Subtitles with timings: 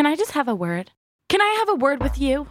[0.00, 0.92] Can I just have a word?
[1.28, 2.46] Can I have a word with you?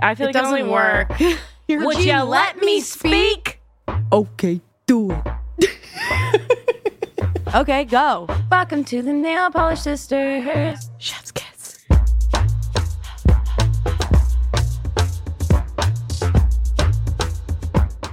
[0.00, 1.10] I feel It like it doesn't work.
[1.20, 1.20] work.
[1.68, 3.60] You're Would you let me speak?
[4.10, 5.70] Okay, do it.
[7.54, 8.26] okay, go.
[8.50, 10.88] Welcome to the Nail Polish Sisters.
[10.96, 11.84] Chef's kiss.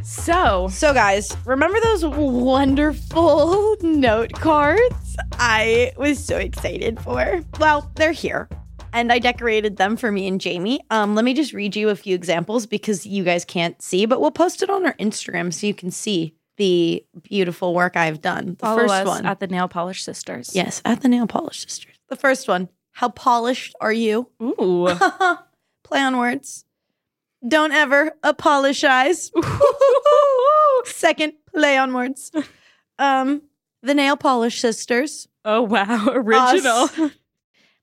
[0.03, 7.39] So, So, guys, remember those wonderful note cards I was so excited for?
[7.57, 8.49] Well, they're here.
[8.95, 10.79] And I decorated them for me and Jami.
[10.89, 14.21] Um, let me just read you a few examples because you guys can't see, but
[14.21, 18.51] we'll post it on our Instagram so you can see the beautiful work I've done.
[18.51, 19.25] The follow first one.
[19.25, 20.51] at the Nail Polish Sisters.
[20.55, 21.95] yes, at the Nail Polish Sisters.
[22.07, 22.69] The first one.
[22.93, 24.29] How polished are you?
[24.41, 24.87] Ooh.
[25.83, 26.63] Play on words.
[27.45, 29.29] Don't ever apologize.
[30.85, 32.31] Second, play on words.
[32.97, 33.41] Um,
[33.83, 35.27] the nail polish sisters.
[35.43, 36.83] oh wow, original.
[36.85, 37.11] Us.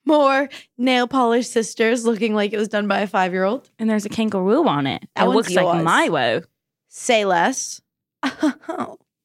[0.05, 3.71] More nail polish sisters looking like it was done by a five year old.
[3.79, 5.05] And there's a kangaroo on it.
[5.15, 5.85] That it looks like yours.
[5.85, 6.43] my woe.
[6.89, 7.81] Say less.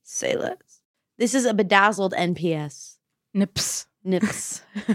[0.04, 0.82] Say less.
[1.18, 2.98] This is a bedazzled NPS.
[3.34, 3.88] Nips.
[4.04, 4.62] Nips.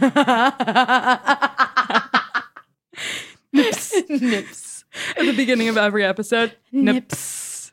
[3.53, 3.93] Nips.
[4.09, 4.85] Nips.
[5.17, 6.57] At the beginning of every episode.
[6.71, 7.73] Nips.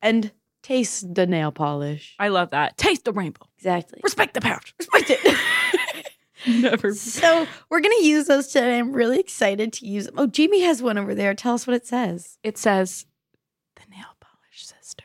[0.00, 2.14] And taste the nail polish.
[2.18, 2.76] I love that.
[2.76, 3.46] Taste the rainbow.
[3.58, 4.00] Exactly.
[4.02, 4.74] Respect the pouch.
[4.78, 5.20] Respect it.
[6.60, 6.92] Never.
[6.94, 8.78] So we're gonna use those today.
[8.78, 10.14] I'm really excited to use them.
[10.18, 11.34] Oh, Jami has one over there.
[11.34, 12.38] Tell us what it says.
[12.42, 13.06] It says
[13.76, 15.04] the nail polish sisters.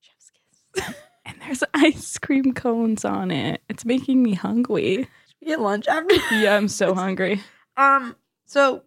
[0.00, 0.30] Chef's
[0.74, 0.94] kiss.
[1.26, 3.62] And there's ice cream cones on it.
[3.70, 5.08] It's making me hungry.
[5.40, 6.14] We get lunch after.
[6.34, 7.40] Yeah, I'm so hungry.
[7.78, 8.14] um.
[8.46, 8.82] So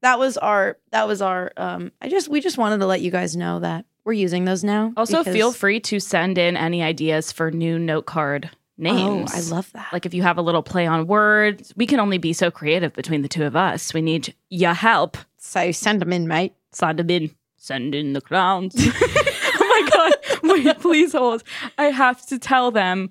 [0.00, 0.78] that was our.
[0.92, 1.52] That was our.
[1.58, 1.92] Um.
[2.00, 2.28] I just.
[2.28, 4.94] We just wanted to let you guys know that we're using those now.
[4.96, 9.30] Also, because- feel free to send in any ideas for new note card names.
[9.34, 9.92] Oh, I love that.
[9.92, 12.92] Like if you have a little play on words, we can only be so creative
[12.92, 13.94] between the two of us.
[13.94, 15.16] We need your help.
[15.38, 16.54] so send them in, mate.
[16.72, 17.34] Send them in.
[17.56, 18.74] Send in the clowns.
[18.78, 20.40] oh my god!
[20.42, 21.42] Wait, please hold.
[21.78, 23.10] I have to tell them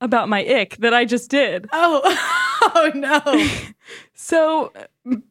[0.00, 1.68] about my ick that I just did.
[1.72, 2.02] Oh.
[2.62, 3.20] oh no.
[4.16, 4.72] So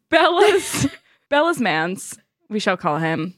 [0.10, 0.88] Bella's
[1.30, 2.16] Bella's man's,
[2.48, 3.34] we shall call him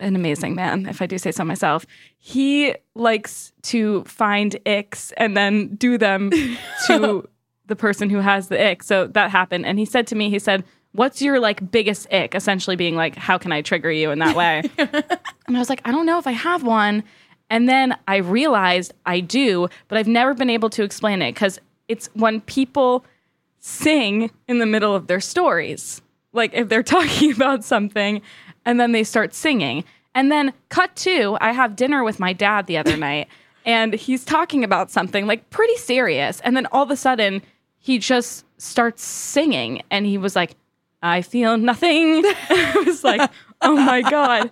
[0.00, 1.86] an amazing man, if I do say so myself.
[2.18, 6.30] He likes to find icks and then do them
[6.86, 7.28] to
[7.66, 8.82] the person who has the ick.
[8.82, 9.66] So that happened.
[9.66, 12.34] And he said to me, he said, What's your like biggest ick?
[12.34, 14.62] Essentially being like, how can I trigger you in that way?
[14.78, 17.04] and I was like, I don't know if I have one.
[17.50, 21.60] And then I realized I do, but I've never been able to explain it because
[21.88, 23.04] it's when people
[23.58, 26.00] sing in the middle of their stories.
[26.32, 28.22] Like if they're talking about something
[28.68, 29.82] and then they start singing.
[30.14, 33.28] And then cut to, I have dinner with my dad the other night
[33.64, 36.40] and he's talking about something like pretty serious.
[36.40, 37.42] And then all of a sudden
[37.78, 40.54] he just starts singing and he was like,
[41.02, 42.22] I feel nothing.
[42.26, 43.30] I was like,
[43.62, 44.50] oh my God.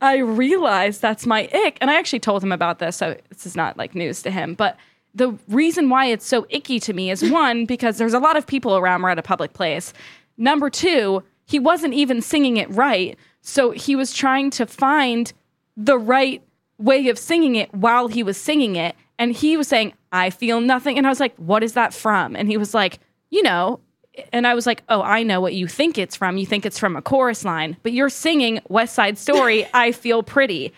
[0.00, 1.78] I realized that's my ick.
[1.80, 4.54] And I actually told him about this, so this is not like news to him.
[4.54, 4.76] But
[5.14, 8.46] the reason why it's so icky to me is one, because there's a lot of
[8.46, 9.94] people around, we're at a public place.
[10.36, 13.18] Number two, he wasn't even singing it right.
[13.44, 15.32] So he was trying to find
[15.76, 16.42] the right
[16.78, 18.96] way of singing it while he was singing it.
[19.18, 20.96] And he was saying, I feel nothing.
[20.96, 22.34] And I was like, what is that from?
[22.34, 22.98] And he was like,
[23.30, 23.80] you know,
[24.32, 26.38] and I was like, oh, I know what you think it's from.
[26.38, 30.22] You think it's from a chorus line, but you're singing West Side Story, I Feel
[30.22, 30.72] Pretty.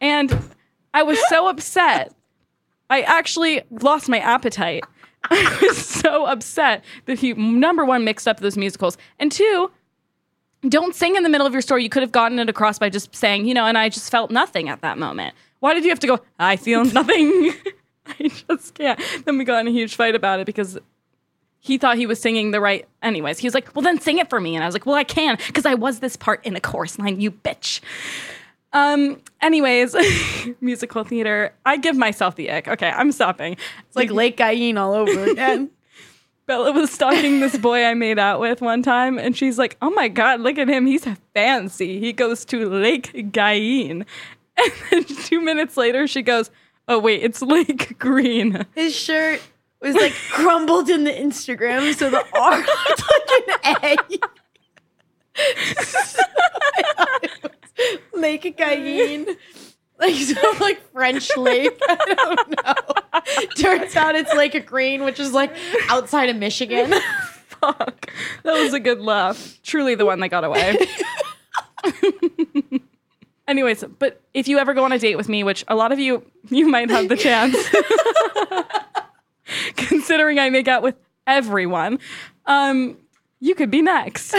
[0.00, 0.54] And
[0.94, 2.14] I was so upset.
[2.88, 4.84] I actually lost my appetite.
[5.30, 9.70] I was so upset that he, number one, mixed up those musicals, and two,
[10.68, 11.82] don't sing in the middle of your story.
[11.82, 14.30] You could have gotten it across by just saying, you know, and I just felt
[14.30, 15.34] nothing at that moment.
[15.60, 17.52] Why did you have to go, I feel nothing?
[18.06, 19.00] I just can't.
[19.24, 20.78] Then we got in a huge fight about it because
[21.60, 22.88] he thought he was singing the right.
[23.02, 24.56] Anyways, he was like, well, then sing it for me.
[24.56, 26.98] And I was like, well, I can because I was this part in a chorus
[26.98, 27.80] line, you bitch.
[28.72, 29.94] Um, anyways,
[30.60, 31.52] musical theater.
[31.64, 32.68] I give myself the ick.
[32.68, 33.56] Okay, I'm stopping.
[33.86, 35.70] It's like Lake Guyene all over again.
[36.46, 39.90] Bella was stalking this boy I made out with one time, and she's like, "Oh
[39.90, 40.86] my god, look at him!
[40.86, 42.00] He's fancy.
[42.00, 44.04] He goes to Lake Guyene."
[44.54, 46.50] And then two minutes later, she goes,
[46.86, 49.40] "Oh wait, it's Lake Green." His shirt
[49.80, 54.22] was like crumbled in the Instagram, so the R looked like an egg.
[58.14, 59.26] Lake Guyene.
[59.98, 61.78] Like some like French lake.
[61.88, 63.46] I don't know.
[63.56, 65.54] Turns out it's Lake Green, which is like
[65.88, 66.92] outside of Michigan.
[67.46, 68.10] Fuck,
[68.42, 69.60] that was a good laugh.
[69.62, 70.76] Truly, the one that got away.
[73.46, 76.00] Anyways, but if you ever go on a date with me, which a lot of
[76.00, 77.56] you you might have the chance,
[79.76, 80.96] considering I make out with
[81.26, 82.00] everyone,
[82.46, 82.96] um,
[83.38, 84.34] you could be next.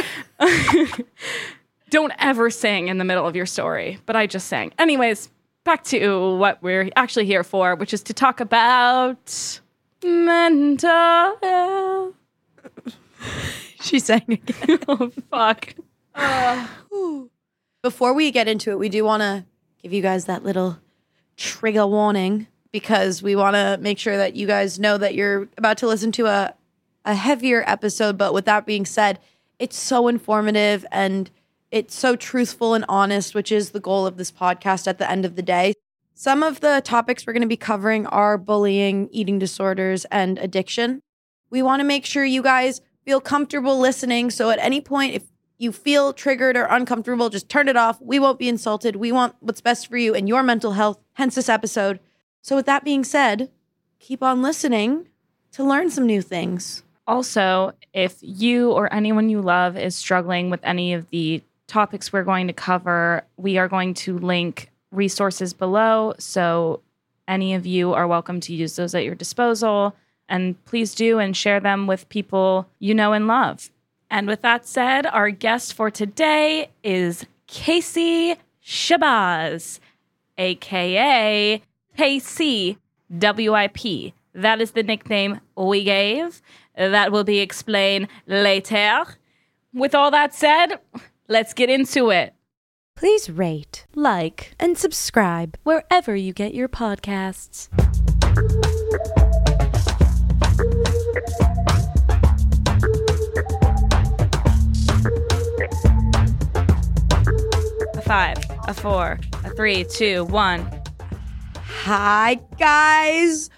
[1.90, 4.74] Don't ever sing in the middle of your story, but I just sang.
[4.80, 5.30] Anyways,
[5.64, 9.60] back to what we're actually here for, which is to talk about
[10.04, 12.14] mental health.
[13.82, 14.80] She sang again.
[14.88, 15.76] oh, fuck.
[16.16, 16.68] Uh,
[17.82, 19.46] Before we get into it, we do want to
[19.82, 20.80] give you guys that little
[21.36, 25.78] trigger warning because we want to make sure that you guys know that you're about
[25.80, 26.54] to listen to a
[27.06, 28.18] a heavier episode.
[28.18, 29.20] But with that being said,
[29.60, 31.30] it's so informative and
[31.74, 35.26] it's so truthful and honest, which is the goal of this podcast at the end
[35.26, 35.74] of the day.
[36.14, 41.02] Some of the topics we're going to be covering are bullying, eating disorders, and addiction.
[41.50, 44.30] We want to make sure you guys feel comfortable listening.
[44.30, 45.24] So at any point, if
[45.58, 48.00] you feel triggered or uncomfortable, just turn it off.
[48.00, 48.96] We won't be insulted.
[48.96, 52.00] We want what's best for you and your mental health, hence this episode.
[52.44, 53.50] So, with that being said,
[53.98, 55.08] keep on listening
[55.54, 56.84] to learn some new things.
[57.08, 61.42] Also, if you or anyone you love is struggling with any of the
[61.74, 66.14] topics we're going to cover, we are going to link resources below.
[66.20, 66.82] So,
[67.28, 69.96] any of you are welcome to use those at your disposal.
[70.30, 73.72] And please do and share them with people you know and love.
[74.12, 79.80] And with that said, our guest for today is Kasie Shahbaz,
[80.38, 81.62] aka
[81.98, 82.78] KC
[83.10, 84.14] WIP.
[84.36, 86.40] That is the nickname we gave.
[86.76, 89.06] That will be explained later.
[89.74, 90.80] With all that said,
[91.28, 92.34] let's get into it.
[92.96, 97.70] Please rate, like, and subscribe wherever you get your podcasts.
[107.96, 108.38] A five,
[108.68, 110.70] a four, a three, two, one.
[111.56, 113.50] Hi, guys.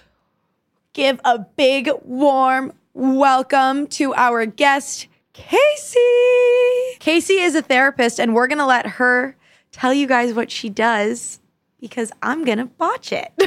[0.93, 6.97] Give a big, warm welcome to our guest, Kasie.
[6.99, 9.35] Kasie is a therapist, and we're going to let her
[9.71, 11.39] tell you guys what she does
[11.79, 13.31] because I'm going to botch it.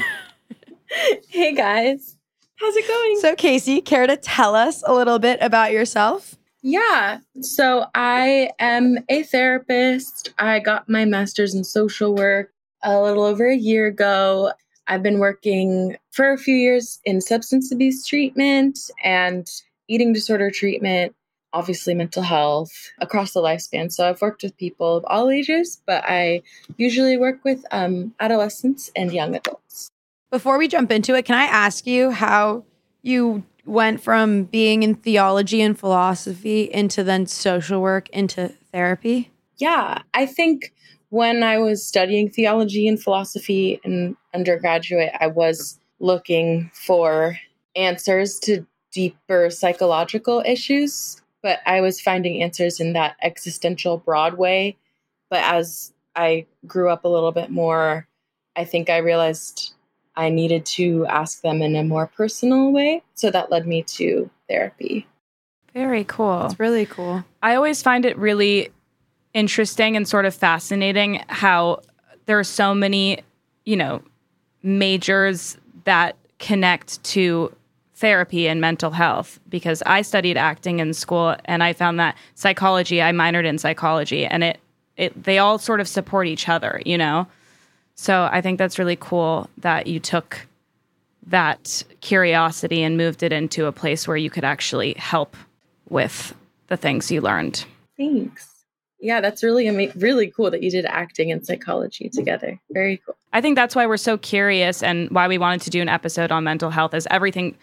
[1.28, 2.16] Hey guys,
[2.56, 3.18] how's it going?
[3.20, 6.34] so, Kasie, care to tell us a little bit about yourself?
[6.62, 10.32] yeah, so I am a therapist.
[10.38, 12.52] I got my master's in social work
[12.82, 14.52] a little over a year ago.
[14.86, 19.46] I've been working for a few years in substance abuse treatment and
[19.88, 21.14] eating disorder treatment,
[21.52, 23.90] obviously mental health across the lifespan.
[23.90, 26.42] So I've worked with people of all ages, but I
[26.76, 29.90] usually work with um, adolescents and young adults.
[30.30, 32.64] Before we jump into it, can I ask you how
[33.02, 39.30] you went from being in theology and philosophy into then social work into therapy?
[39.56, 40.72] Yeah, I think
[41.10, 47.38] when I was studying theology and philosophy in undergraduate, I was looking for
[47.74, 54.76] answers to deeper psychological issues, but I was finding answers in that existential broad way.
[55.30, 58.06] But as I grew up a little bit more,
[58.56, 59.72] I think I realized
[60.16, 63.02] I needed to ask them in a more personal way.
[63.14, 65.06] So that led me to therapy.
[65.74, 66.46] Very cool.
[66.46, 67.24] It's really cool.
[67.42, 68.70] I always find it really
[69.32, 71.82] interesting and sort of fascinating how
[72.26, 73.20] there are so many,
[73.64, 74.02] you know,
[74.62, 77.54] majors that connect to
[77.98, 83.02] therapy and mental health because I studied acting in school and I found that psychology,
[83.02, 84.60] I minored in psychology and it
[84.96, 87.26] it they all sort of support each other, you know.
[87.96, 90.46] So I think that's really cool that you took
[91.26, 95.36] that curiosity and moved it into a place where you could actually help
[95.88, 96.34] with
[96.68, 97.64] the things you learned.
[97.96, 98.46] Thanks.
[99.00, 102.60] Yeah, that's really ama- really cool that you did acting and psychology together.
[102.70, 103.16] Very cool.
[103.32, 106.30] I think that's why we're so curious and why we wanted to do an episode
[106.32, 107.56] on mental health is everything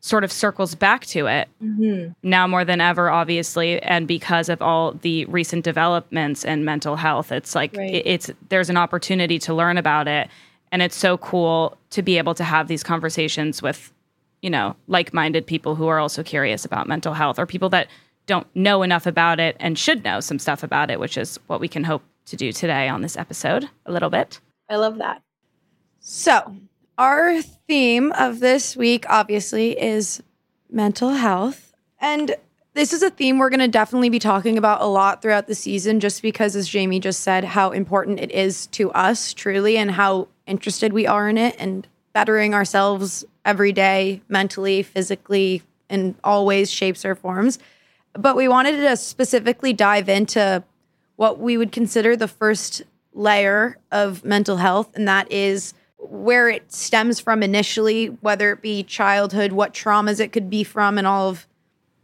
[0.00, 2.12] sort of circles back to it Mm-hmm.
[2.22, 7.30] now more than ever obviously and because of all the recent developments in mental health
[7.32, 7.94] it's like Right.
[7.94, 10.28] it- it's there's an opportunity to learn about it
[10.72, 13.92] and it's so cool to be able to have these conversations with
[14.40, 17.88] you know like-minded people who are also curious about mental health or people that
[18.26, 21.60] don't know enough about it and should know some stuff about it which is what
[21.60, 24.40] we can hope to do today on this episode a little bit
[24.70, 25.20] I love that.
[25.98, 26.56] So,
[27.00, 30.22] our theme of this week, obviously, is
[30.70, 31.72] mental health.
[31.98, 32.36] And
[32.74, 35.54] this is a theme we're going to definitely be talking about a lot throughout the
[35.54, 39.92] season, just because, as Jami just said, how important it is to us truly and
[39.92, 46.44] how interested we are in it and bettering ourselves every day, mentally, physically, in all
[46.44, 47.58] ways, shapes, or forms.
[48.12, 50.62] But we wanted to specifically dive into
[51.16, 52.82] what we would consider the first
[53.14, 58.82] layer of mental health, and that is where it stems from initially, whether it be
[58.82, 61.46] childhood, what traumas it could be from, and all of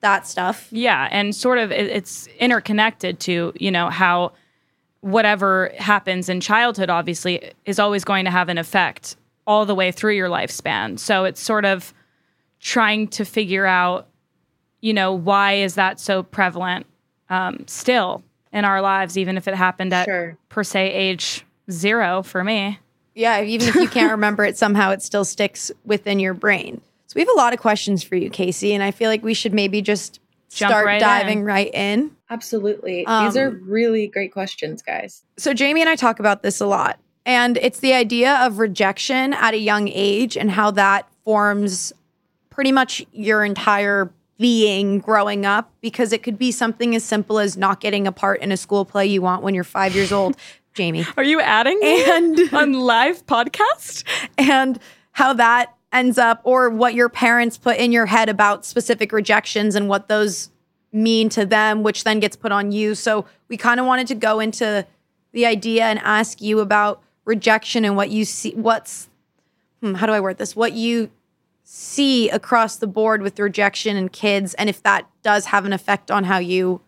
[0.00, 0.68] that stuff.
[0.70, 4.32] Yeah, and sort of it, it's interconnected to, you know, how
[5.00, 9.92] whatever happens in childhood obviously is always going to have an effect all the way
[9.92, 10.98] through your lifespan.
[10.98, 11.94] So it's sort of
[12.60, 14.08] trying to figure out,
[14.80, 16.86] you know, why is that so prevalent
[17.30, 18.22] um, still
[18.52, 20.36] in our lives, even if it happened at Sure.
[20.48, 22.78] per se age zero for me.
[23.16, 26.80] Yeah, even if you can't remember it, somehow it still sticks within your brain.
[27.08, 29.34] So we have a lot of questions for you, Kasie, and I feel like we
[29.34, 30.20] should maybe just
[30.50, 31.44] Jump start right diving in.
[31.44, 32.10] right in.
[32.30, 32.98] Absolutely.
[32.98, 35.22] These Um, are really great questions, guys.
[35.36, 36.98] So Jami and I talk about this a lot.
[37.24, 41.92] And it's the idea of rejection at a young age and how that forms
[42.50, 47.56] pretty much your entire being growing up because it could be something as simple as
[47.56, 50.36] not getting a part in a school play you want when you're 5 years old,
[50.76, 51.04] Jami.
[51.16, 54.04] Are you adding And on live podcast?
[54.38, 54.78] and
[55.12, 59.74] how that ends up or what your parents put in your head about specific rejections
[59.74, 60.50] and what those
[60.92, 64.14] mean to them which then gets put on you so we kind of wanted to
[64.14, 64.86] go into
[65.32, 69.08] the idea and ask you about rejection and what you see what's
[69.82, 71.10] hmm, how do i word this what you
[71.64, 76.10] see across the board with rejection and kids and if that does have an effect
[76.10, 76.80] on how you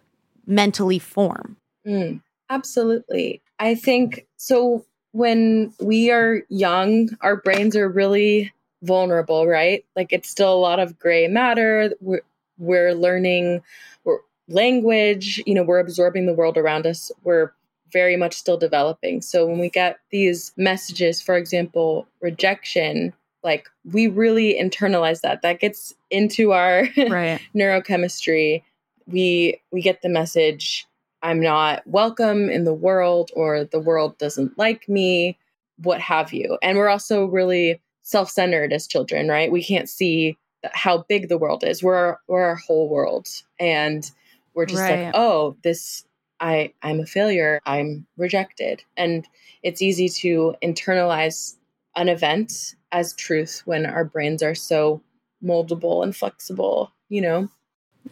[0.47, 3.41] mentally form Mm, absolutely.
[3.59, 4.85] I think so.
[5.13, 9.85] When we are young, our brains are really vulnerable, right?
[9.97, 11.93] Like it's still a lot of gray matter.
[12.01, 12.21] We're,
[12.59, 13.63] we're learning
[14.05, 17.11] we're, language, you know, we're absorbing the world around us.
[17.25, 17.53] We're
[17.91, 19.23] very much still developing.
[19.23, 25.41] So when we get these messages, for example, rejection, like we really internalize that.
[25.43, 27.41] That gets into our Right.
[27.55, 28.63] neurochemistry
[29.09, 30.87] we we get the message
[31.23, 35.37] i'm not welcome in the world or the world doesn't like me
[35.81, 36.59] what have you.
[36.61, 39.53] And we're also really self-centered as children right?
[39.53, 40.37] We can't see
[40.73, 41.83] how big the world is.
[41.85, 43.29] We're our, we're our whole world.
[43.61, 44.11] And
[44.55, 45.05] we're just Right.
[45.07, 46.05] like oh this
[46.41, 47.61] i i'm a failure.
[47.65, 48.83] I'm rejected.
[48.97, 49.27] And
[49.63, 51.57] it's easy to internalize
[51.95, 55.01] an event as truth when our brains are so
[55.45, 57.49] moldable and flexible you know?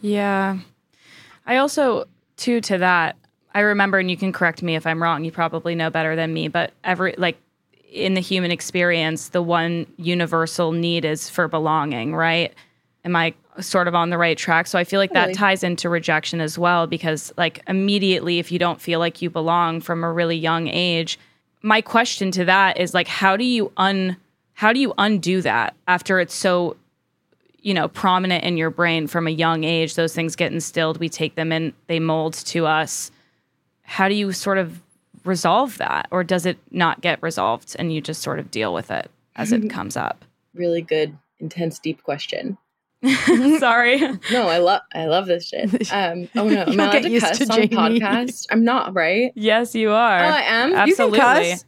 [0.01, 0.59] Yeah.
[1.45, 2.05] I also,
[2.37, 3.17] too, to that,
[3.53, 6.33] I remember, and you can correct me if I'm wrong, you probably know better than
[6.33, 7.37] me, but every, like,
[7.91, 12.53] in the human experience, the one universal need is for belonging, right?
[13.05, 14.67] Am I sort of on the right track?
[14.67, 18.59] So I feel like that ties into rejection as well, because, like, immediately, if you
[18.59, 21.17] don't feel like you belong from a really young age,
[21.63, 24.17] my question to that is like, how do you un,
[24.53, 26.75] how do you undo that after it's so
[27.61, 31.09] you know prominent in your brain from a young age those things get instilled we
[31.09, 33.11] take them and they mold to us.
[33.83, 34.81] How do you sort of
[35.23, 36.07] resolve that?
[36.11, 39.51] Or does it not get resolved and you just sort of deal with it as
[39.51, 40.25] it comes up?
[40.53, 42.57] Really good intense deep question.
[43.59, 44.01] Sorry.
[44.31, 45.93] No i love i love this shit.
[45.93, 48.47] Um oh no am i allowed to cuss to on podcast.
[48.49, 49.31] I'm not right?
[49.35, 50.19] Yes you are.
[50.19, 50.73] Oh i am?
[50.73, 51.19] Absolutely.
[51.19, 51.65] cuss.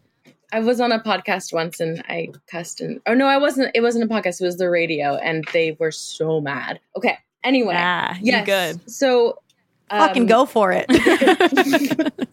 [0.52, 3.82] I was on a podcast once and i cussed and oh no i wasn't it
[3.82, 6.80] wasn't a podcast it was the radio and they were so mad.
[6.96, 7.74] Okay anyway.
[7.74, 8.90] Yeah, yes good.
[8.90, 9.40] so
[9.90, 10.86] fucking um, go for it.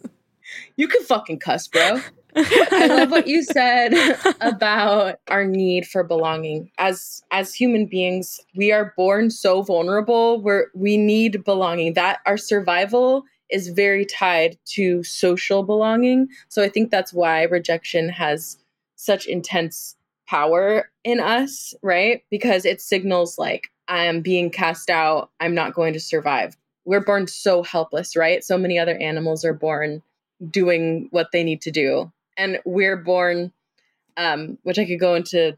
[0.77, 2.01] You can fucking cuss bro.
[2.37, 3.95] I love what you said
[4.43, 6.71] about our need for belonging.
[6.77, 10.41] As as human beings, we are born so vulnerable.
[10.43, 11.95] Where we need belonging.
[11.95, 16.29] That our survival is very tied to social belonging.
[16.49, 18.59] So I think that's why rejection has
[18.97, 22.23] such intense power in us, right?
[22.31, 26.57] Because it signals like I'm being cast out, I'm not going to survive.
[26.85, 28.43] We're born so helpless, right?
[28.43, 30.03] So many other animals are born
[30.51, 33.53] doing what they need to do and we're born
[34.17, 35.57] um which i could go into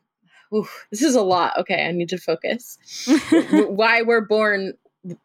[0.55, 2.79] ooh, this is a lot okay i need to focus
[3.69, 4.73] why we're born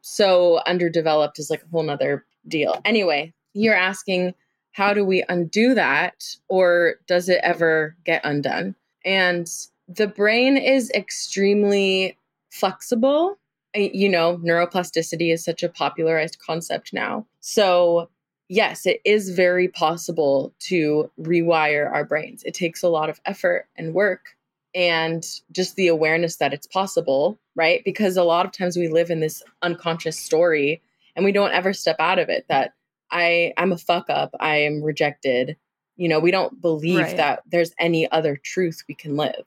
[0.02, 4.34] so underdeveloped is like a whole nother deal anyway you're asking
[4.72, 9.48] how do we undo that or does it ever get undone and
[9.88, 12.18] the brain is extremely
[12.52, 13.38] flexible
[13.76, 18.10] you know neuroplasticity is such a popularized concept now so
[18.54, 22.44] yes, it is very possible to rewire our brains.
[22.44, 24.38] It takes a lot of effort and work
[24.76, 27.84] and just the awareness that it's possible, right?
[27.84, 30.82] Because a lot of times we live in this unconscious story
[31.16, 32.74] and we don't ever step out of it that
[33.12, 35.58] I I'm a fuck up, I am rejected.
[35.96, 37.18] You know, we don't believe Right.
[37.18, 39.46] that there's any other truth we can live.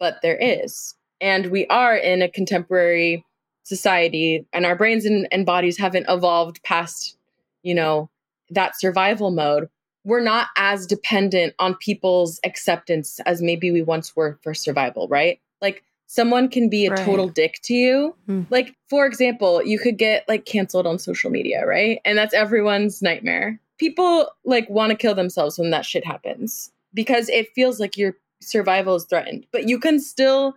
[0.00, 0.94] But there is.
[1.20, 3.24] And we are in a contemporary
[3.62, 7.16] society and our brains and, and bodies haven't evolved past,
[7.62, 8.10] you know,
[8.50, 9.68] that survival mode,
[10.04, 15.40] we're not as dependent on people's acceptance as maybe we once were for survival, right?
[15.62, 15.82] Like
[16.14, 17.04] someone can be a Right.
[17.04, 18.14] total dick to you.
[18.26, 18.42] Hmm.
[18.50, 22.00] Like, for example, you could get like canceled on social media, right?
[22.04, 23.58] And that's everyone's nightmare.
[23.78, 28.14] People like want to kill themselves when that shit happens because it feels like your
[28.40, 29.46] survival is threatened.
[29.50, 30.54] But you can still,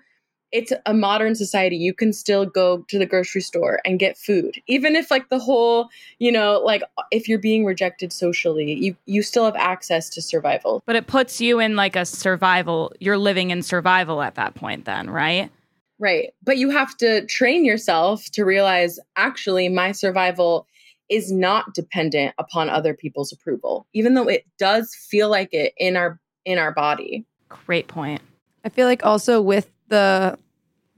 [0.52, 1.76] it's a modern society.
[1.76, 5.40] You can still go to the grocery store and get food, even if like the
[5.40, 5.90] whole,
[6.20, 10.82] you know, like if you're being rejected socially, you you still have access to survival.
[10.86, 12.94] But it puts you in like a survival.
[13.00, 15.52] You're living in survival at that point, then, right?
[16.00, 16.34] Right.
[16.44, 20.68] But you have to train yourself to realize actually my survival
[21.10, 25.98] is not dependent upon other people's approval, even though it does feel like it in
[25.98, 27.26] our in our body.
[27.50, 28.22] Great point.
[28.64, 30.38] I feel like also with the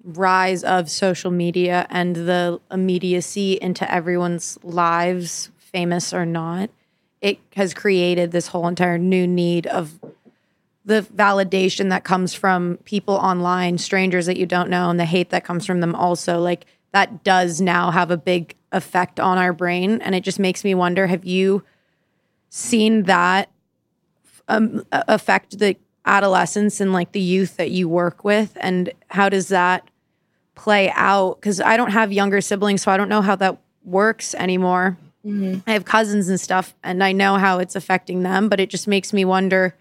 [0.03, 6.69] rise of social media and the immediacy into everyone's lives, famous or not,
[7.22, 10.00] it has created this whole entire new need of
[10.86, 15.29] the validation that comes from people online, strangers that you don't know, and the hate
[15.29, 16.39] that comes from them also.
[16.39, 20.01] Like that does now have a big effect on our brain.
[20.01, 21.63] And it just makes me wonder have you
[22.50, 23.51] seen that
[24.48, 25.75] um, affect the
[26.06, 29.88] adolescents and like the youth that you work with and how does that
[30.56, 31.36] play out?
[31.36, 34.98] Because i don't have younger siblings so i don't know how that works anymore.
[35.25, 35.60] Mm-hmm.
[35.68, 38.88] I have cousins and stuff and i know how it's affecting them but it just
[38.88, 39.75] makes me wonder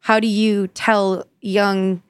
[0.00, 2.02] how do you tell young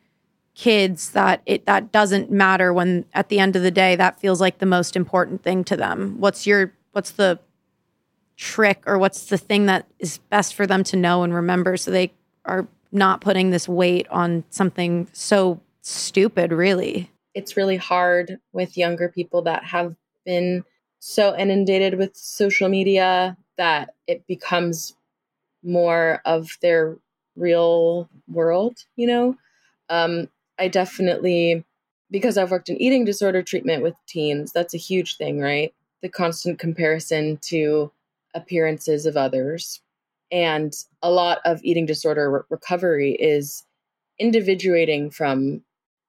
[0.58, 4.40] kids that it that doesn't matter when at the end of the day that feels
[4.40, 6.16] like the most important thing to them?
[6.18, 7.38] What's your what's the
[8.36, 11.90] trick or what's the thing that is best for them to know and remember so
[11.90, 12.12] they
[12.44, 19.08] are not putting this weight on something so stupid really It's really hard with younger
[19.08, 20.64] people that have been
[20.98, 24.94] so inundated with social media that it becomes
[25.62, 26.96] more of their
[27.36, 29.36] real world, you know?
[29.88, 30.28] Um,
[30.58, 31.64] I definitely,
[32.10, 35.72] because I've worked in eating disorder treatment with teens, that's a huge thing, right?
[36.02, 37.92] The constant comparison to
[38.34, 39.80] appearances of others.
[40.30, 43.64] And a lot of eating disorder re- recovery is
[44.18, 45.62] individuating from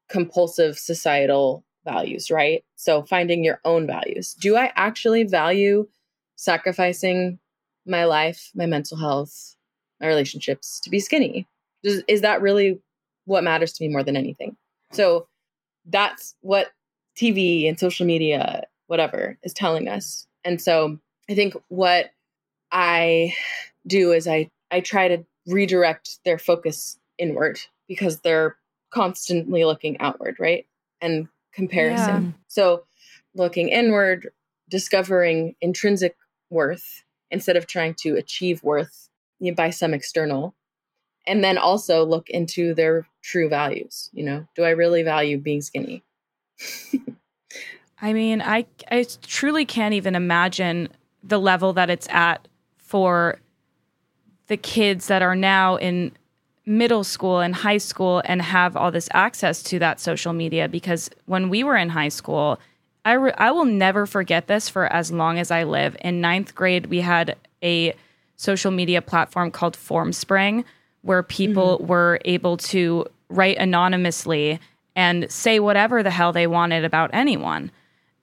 [0.09, 2.63] compulsive societal values, right?
[2.75, 4.33] So finding your own values.
[4.33, 5.87] Do I actually value
[6.35, 7.39] sacrificing
[7.85, 9.55] my life, my mental health,
[10.01, 11.47] my relationships to be skinny?
[11.83, 12.81] Is that really
[13.25, 14.57] what matters to me more than anything?
[14.91, 15.27] So
[15.85, 16.71] that's what
[17.15, 20.27] TV and social media, whatever, is telling us.
[20.43, 20.97] And so
[21.29, 22.11] I think what
[22.71, 23.33] I
[23.87, 28.55] do is I I try to redirect their focus inward because they're
[28.91, 30.65] constantly looking outward, right?
[31.01, 32.35] And comparison.
[32.47, 32.83] So
[33.35, 34.31] looking inward,
[34.69, 36.15] discovering intrinsic
[36.49, 40.55] worth instead of trying to achieve worth you know, by some external.
[41.27, 44.09] And then also look into their true values.
[44.13, 46.03] You know, do I really value being skinny?
[48.01, 50.89] I mean, I I truly can't even imagine
[51.21, 53.39] the level that it's at for
[54.49, 56.11] the kids that are now in
[56.65, 61.09] middle school and high school and have all this access to that social media because
[61.25, 62.59] when we were in high school
[63.05, 65.95] I, re- I will never forget this for as long as I live.
[66.01, 67.95] In ninth grade, we had a
[68.35, 70.63] social media platform called Formspring
[71.01, 71.87] where people mm-hmm.
[71.87, 74.59] were able to write anonymously
[74.95, 77.71] and say whatever the hell they wanted about anyone.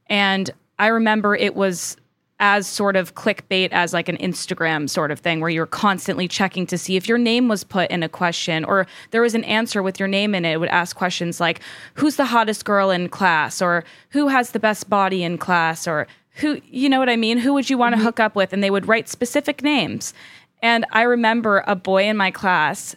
[0.09, 1.97] And I remember it was
[2.39, 6.67] as sort of clickbait as like an Instagram sort of thing where you're constantly checking
[6.67, 9.83] to see if your name was put in a question or there was an answer
[9.83, 10.53] with your name in it.
[10.53, 11.61] It would ask questions like,
[11.95, 16.07] who's the hottest girl in class or who has the best body in class or
[16.33, 17.39] who, you know what I mean?
[17.39, 18.53] Who would you want to hook up with?
[18.53, 20.13] And they would write specific names.
[20.63, 22.95] And I remember a boy in my class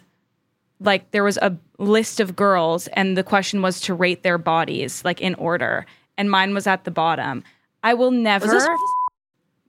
[0.80, 5.04] like there was a list of girls and the question was to rate their bodies
[5.04, 5.86] like in order
[6.18, 7.44] and mine was at the bottom
[7.82, 8.46] i will never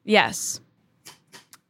[0.03, 0.61] yes.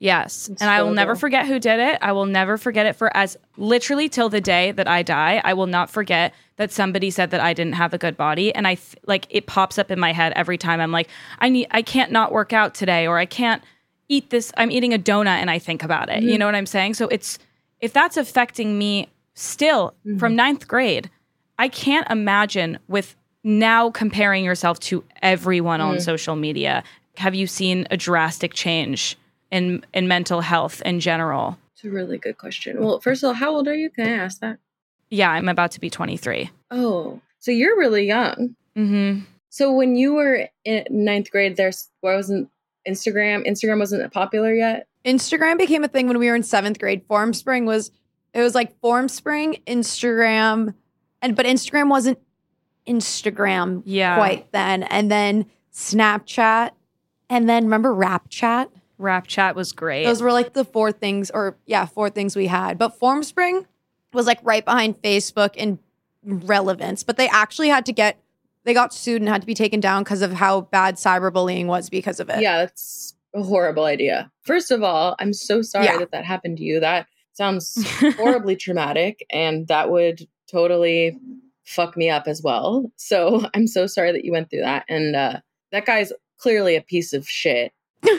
[0.01, 0.47] Yes.
[0.47, 1.99] And i will never forget who did it.
[2.01, 5.53] I will never forget it for as literally till the day that i die i
[5.53, 8.53] will not forget that somebody said that i didn't have a good body.
[8.53, 10.81] And i th- like it pops up in my head every time.
[10.81, 13.63] I'm like i need i can't not work out today or i can't
[14.09, 16.23] eat this i'm eating a donut and i think about it.
[16.23, 16.39] You mm-hmm.
[16.39, 16.95] know what i'm saying?
[16.95, 17.37] So it's
[17.79, 20.17] if that's affecting me still mm-hmm.
[20.17, 21.11] from ninth grade
[21.59, 26.01] i can't imagine with now comparing yourself to everyone on mm-hmm.
[26.01, 26.83] social media
[27.17, 29.17] have you seen a drastic change
[29.51, 32.79] in in mental health in general It's a really good question.
[32.83, 33.89] Well, first of all, how old are you?
[33.89, 34.57] Can I ask that?
[35.09, 38.55] yeah i'm about to be 23 Oh, so you're really young.
[38.77, 42.49] mm-hmm So when you were in ninth grade, there's wasn't
[42.87, 43.45] Instagram.
[43.45, 44.87] Instagram wasn't popular yet.
[45.05, 47.05] Instagram became a thing when we were in seventh grade.
[47.09, 47.91] Formspring was
[48.33, 50.73] it was like Formspring, Instagram,
[51.21, 52.17] and but Instagram wasn't
[52.87, 54.15] Instagram Yeah.
[54.15, 54.83] quite then.
[54.83, 56.71] And then Snapchat.
[57.31, 58.69] And then remember Rap Chat?
[58.99, 60.05] Rap chat was great.
[60.05, 62.77] Those were like the four things, or yeah, four things we had.
[62.77, 63.65] But Formspring
[64.13, 65.79] was like right behind Facebook in
[66.23, 67.01] relevance.
[67.01, 68.19] But they actually had to get,
[68.63, 71.89] they got sued and had to be taken down because of how bad cyberbullying was
[71.89, 72.41] because of it.
[72.41, 74.31] Yeah, it's a horrible idea.
[74.43, 75.97] First of all, I'm so sorry Yeah.
[75.97, 76.79] that that happened to you.
[76.79, 77.83] That sounds
[78.17, 81.17] horribly traumatic, and that would totally
[81.63, 82.91] fuck me up as well.
[82.97, 84.85] So I'm so sorry that you went through that.
[84.89, 85.39] And uh,
[85.71, 87.71] that guy's clearly a piece of shit.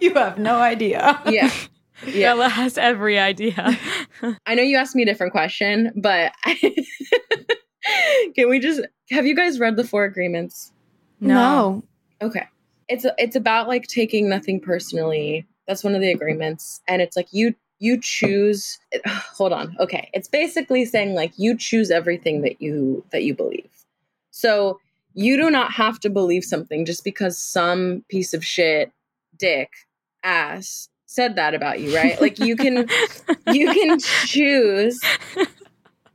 [0.00, 1.20] You have no idea.
[1.26, 1.50] Yeah.
[2.06, 2.34] Yeah.
[2.34, 3.74] Bella has every idea.
[4.46, 6.30] I know you asked me a different question, but
[8.36, 10.74] can we just have you guys read the four agreements?
[11.20, 11.82] No.
[12.20, 12.46] Okay.
[12.90, 15.46] It's it's about like taking nothing personally.
[15.66, 19.74] That's one of the agreements and it's like you you choose hold on.
[19.80, 20.10] Okay.
[20.12, 23.70] It's basically saying like you choose everything that you that you believe.
[24.32, 24.80] So
[25.18, 28.92] you do not have to believe something just because some piece of shit
[29.38, 29.70] dick
[30.22, 32.20] ass said that about you, right?
[32.20, 32.86] Like you can
[33.46, 35.02] you can choose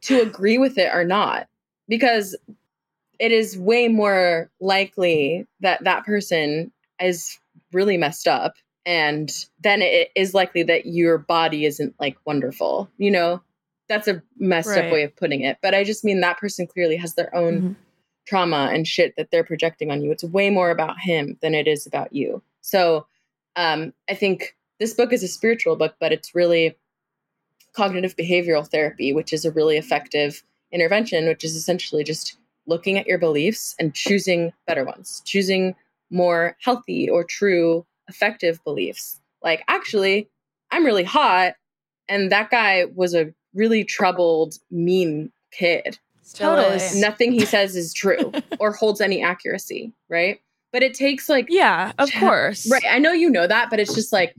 [0.01, 1.47] to agree with it or not
[1.87, 2.35] because
[3.19, 7.37] it is way more likely that that person is
[7.71, 8.53] really messed up
[8.85, 13.41] and then it is likely that your body isn't like wonderful you know
[13.87, 14.85] that's a messed Right.
[14.85, 17.61] up way of putting it but i just mean that person clearly has their own
[17.61, 17.75] Mhm.
[18.27, 21.67] Trauma and shit that they're projecting on you it's way more about him than it
[21.67, 23.05] is about you so
[23.55, 26.75] um i think this book is a spiritual book but it's really
[27.73, 33.07] cognitive behavioral therapy which is a really effective intervention which is essentially just looking at
[33.07, 35.75] your beliefs and choosing better ones, choosing
[36.09, 39.19] more healthy or true, effective beliefs.
[39.43, 40.29] Like, actually,
[40.71, 41.55] I'm really hot,
[42.07, 45.99] and that guy was a really troubled, mean kid.
[46.33, 46.77] Still Totally.
[46.77, 46.95] is.
[46.95, 50.39] Nothing he says is true or holds any accuracy, right?
[50.71, 52.71] But it takes like yeah, of Cha- course.
[52.71, 52.85] Right.
[52.89, 54.33] I know you know that, but it's just like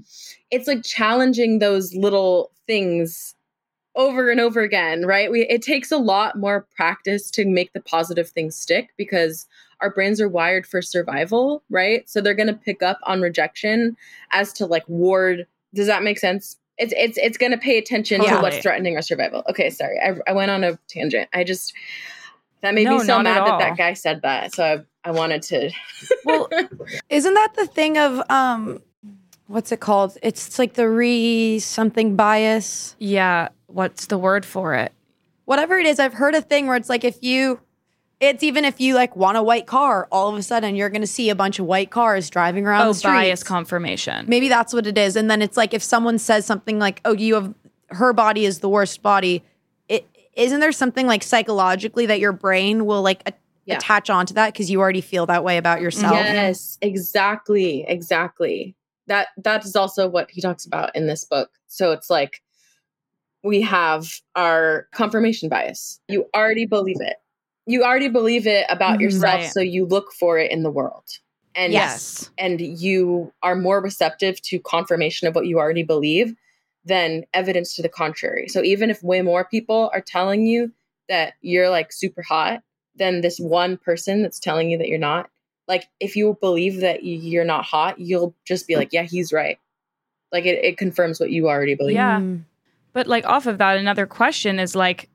[0.51, 3.35] it's like challenging those little things
[3.95, 5.31] over and over again, right?
[5.31, 9.47] We it takes a lot more practice to make the positive things stick because
[9.83, 12.09] our brains are wired for survival, right?
[12.09, 13.99] So they're going to pick up on rejection
[14.31, 15.47] as to like ward.
[15.75, 16.57] Does that make sense?
[16.79, 19.43] It's it's it's going to pay attention to what's threatening our survival.
[19.49, 19.99] Okay, sorry.
[20.01, 21.29] I I went on a tangent.
[21.33, 21.75] I just
[22.63, 24.55] that made No, me so mad that that guy said that.
[24.55, 25.71] So I I wanted to
[26.25, 26.49] Well,
[27.11, 28.81] Isn't that the thing of um
[29.49, 30.17] what's it called?
[30.23, 32.97] It's like the re something bias.
[32.99, 33.49] yeah.
[33.67, 34.93] What's the word for it?
[35.45, 37.61] Whatever it is, I've heard a thing where it's like if you
[38.23, 41.07] it's even if you like want a white car, all of a sudden you're gonna
[41.07, 43.13] see a bunch of white cars driving around Oh, the streets.
[43.15, 44.27] bias confirmation.
[44.29, 45.17] Maybe that's what it is.
[45.17, 47.53] And then it's like if someone says something like, "Oh, you have
[47.91, 49.43] her body is the worst body,"
[49.89, 53.33] it isn't there something like psychologically that your brain will like a-
[53.65, 53.77] Yeah.
[53.77, 56.15] attach onto that because you already feel that way about yourself.
[56.15, 58.75] Yes, exactly, exactly.
[59.09, 61.51] That that is also what he talks about in this book.
[61.67, 62.41] So it's like
[63.45, 64.07] we have
[64.37, 66.01] our confirmation bias.
[66.09, 67.17] You already believe it.
[67.67, 69.03] You already believe it about Mhm.
[69.03, 69.51] yourself, Right.
[69.53, 71.05] so you look for it in the world.
[71.55, 72.31] And yes.
[72.39, 76.35] and you are more receptive to confirmation of what you already believe
[76.85, 78.49] than evidence to the contrary.
[78.49, 80.73] So even if way more people are telling you
[81.09, 82.63] that you're like super hot
[82.97, 85.29] than this one person that's telling you that you're not,
[85.69, 89.59] like if you believe that you're not hot, you'll just be like, yeah, he's right.
[90.33, 91.97] Like it, it confirms what you already believe.
[91.97, 92.19] Yeah.
[92.19, 92.45] Mm.
[92.95, 95.09] But like off of that, another question is like,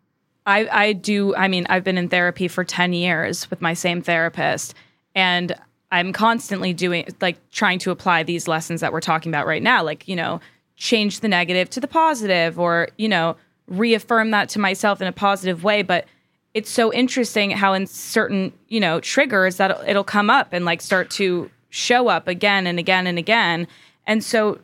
[0.47, 1.35] I I do.
[1.35, 4.73] I mean, I've been in therapy for ten years with my same therapist,
[5.13, 5.53] and
[5.91, 9.83] I'm constantly doing like trying to apply these lessons that we're talking about right now.
[9.83, 10.39] Like you know,
[10.77, 13.35] change the negative to the positive, or you know,
[13.67, 15.83] reaffirm that to myself in a positive way.
[15.83, 16.05] But
[16.53, 20.81] it's so interesting how in certain you know triggers that it'll come up and like
[20.81, 23.67] start to show up again and again and again.
[24.07, 24.59] And so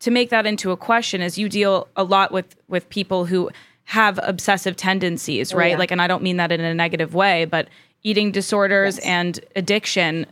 [0.00, 3.50] to make that into a question is you deal a lot with with people who
[3.84, 5.72] have obsessive tendencies, oh, right?
[5.72, 5.78] yeah.
[5.78, 7.68] Like and I don't mean that in a negative way, but
[8.02, 9.06] eating disorders Yes.
[9.06, 10.26] and addiction.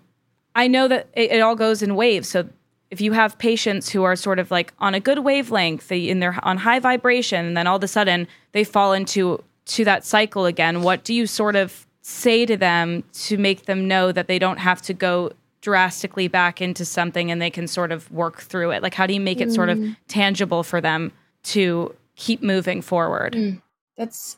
[0.55, 2.29] I know that it, it all goes in waves.
[2.29, 2.49] So
[2.91, 6.21] if you have patients who are sort of like on a good wavelength, they in
[6.21, 10.05] their on high vibration, and then all of a sudden they fall into to that
[10.05, 14.27] cycle again, what do you sort of say to them to make them know that
[14.27, 18.41] they don't have to go drastically back into something and they can sort of work
[18.41, 18.83] through it?
[18.83, 19.97] Like how do you make it sort of mm.
[20.09, 21.13] tangible for them
[21.45, 23.33] to keep moving forward?
[23.33, 23.63] Mm.
[23.97, 24.37] That's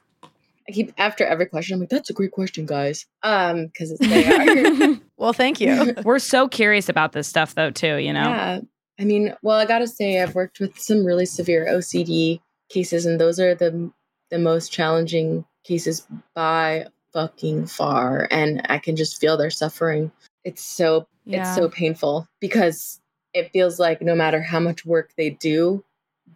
[0.68, 3.06] I keep after every question, I'm like, that's a great question, guys.
[3.22, 4.96] Um, because are.
[5.16, 5.94] Well, thank you.
[6.04, 8.22] We're so curious about this stuff though too, you know.
[8.22, 8.60] Yeah.
[8.98, 12.40] I mean, well, I gotta say, I've worked with some really severe OCD
[12.70, 13.90] cases, and those are the
[14.30, 20.10] the most challenging cases by fucking far and I can just feel their suffering.
[20.44, 21.42] It's so Yeah.
[21.42, 23.00] it's so painful because
[23.34, 25.84] it feels like no matter how much work they do,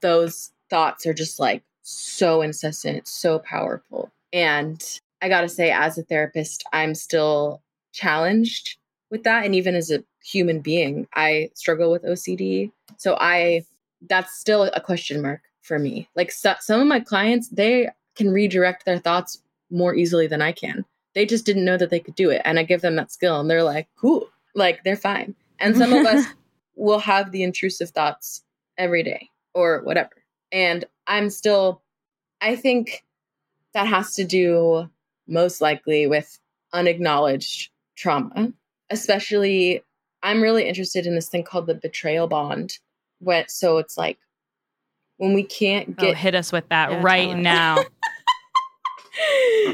[0.00, 4.10] those thoughts are just like so incessant, so powerful.
[4.32, 4.82] And
[5.22, 8.76] I got to say as a therapist, I'm still challenged
[9.10, 12.72] with that and even as a human being, I struggle with OCD.
[12.96, 13.64] So I
[14.08, 16.08] that's still a question mark for me.
[16.14, 20.52] Like so, some of my clients, they can redirect their thoughts more easily than I
[20.52, 20.84] can.
[21.14, 22.42] They just didn't know that they could do it.
[22.44, 25.34] And I give them that skill and they're like, cool, like they're fine.
[25.58, 26.26] And some of us
[26.74, 28.42] will have the intrusive thoughts
[28.76, 30.10] every day or whatever.
[30.52, 31.82] And I'm still,
[32.40, 33.04] I think
[33.74, 34.88] that has to do
[35.28, 36.38] most likely with
[36.72, 38.52] unacknowledged trauma,
[38.90, 39.82] especially.
[40.22, 42.78] I'm really interested in this thing called the betrayal bond.
[43.20, 44.18] What so it's like
[45.18, 47.76] when we can't Oh, get hit us with that Yeah, right now.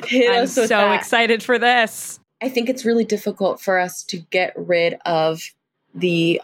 [0.04, 0.94] hit I'm us so that.
[0.94, 2.20] excited for this.
[2.42, 5.40] I think it's really difficult for us to get rid of
[5.94, 6.40] the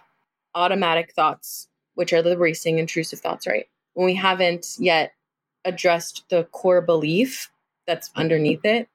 [0.55, 3.67] automatic thoughts, which are the racing, intrusive thoughts, right?
[3.99, 5.13] When we haven't yet
[5.65, 7.51] addressed the core belief
[7.85, 8.89] that's underneath it.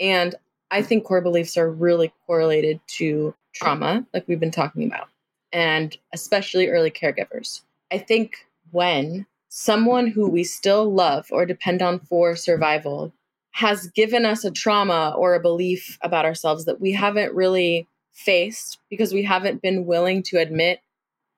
[0.00, 0.34] And
[0.72, 5.06] I think core beliefs are really correlated to trauma, like we've been talking about,
[5.52, 7.60] and especially early caregivers.
[7.92, 13.12] I think when someone who we still love or depend on for survival
[13.52, 18.80] has given us a trauma or a belief about ourselves that we haven't really faced
[18.90, 20.80] because we haven't been willing to admit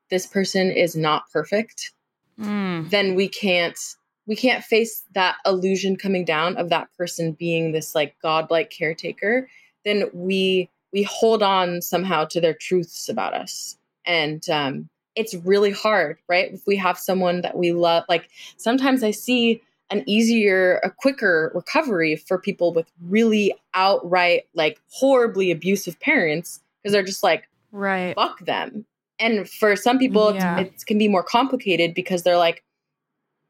[0.09, 1.92] this person is not perfect
[2.43, 2.91] Mm.
[2.91, 3.79] then we can't
[4.27, 9.49] we can't face that illusion coming down of that person being this like godlike caretaker
[9.85, 13.77] then we we hold on somehow to their truths about us
[14.07, 19.03] and um it's really hard right if we have someone that we love like sometimes
[19.03, 26.01] i see an easier a quicker recovery for people with really outright like horribly abusive
[26.01, 28.15] parents because they're just like Right.
[28.15, 28.85] fuck them.
[29.23, 30.59] And for some people, Yeah.
[30.61, 32.63] it can be more complicated because they're like,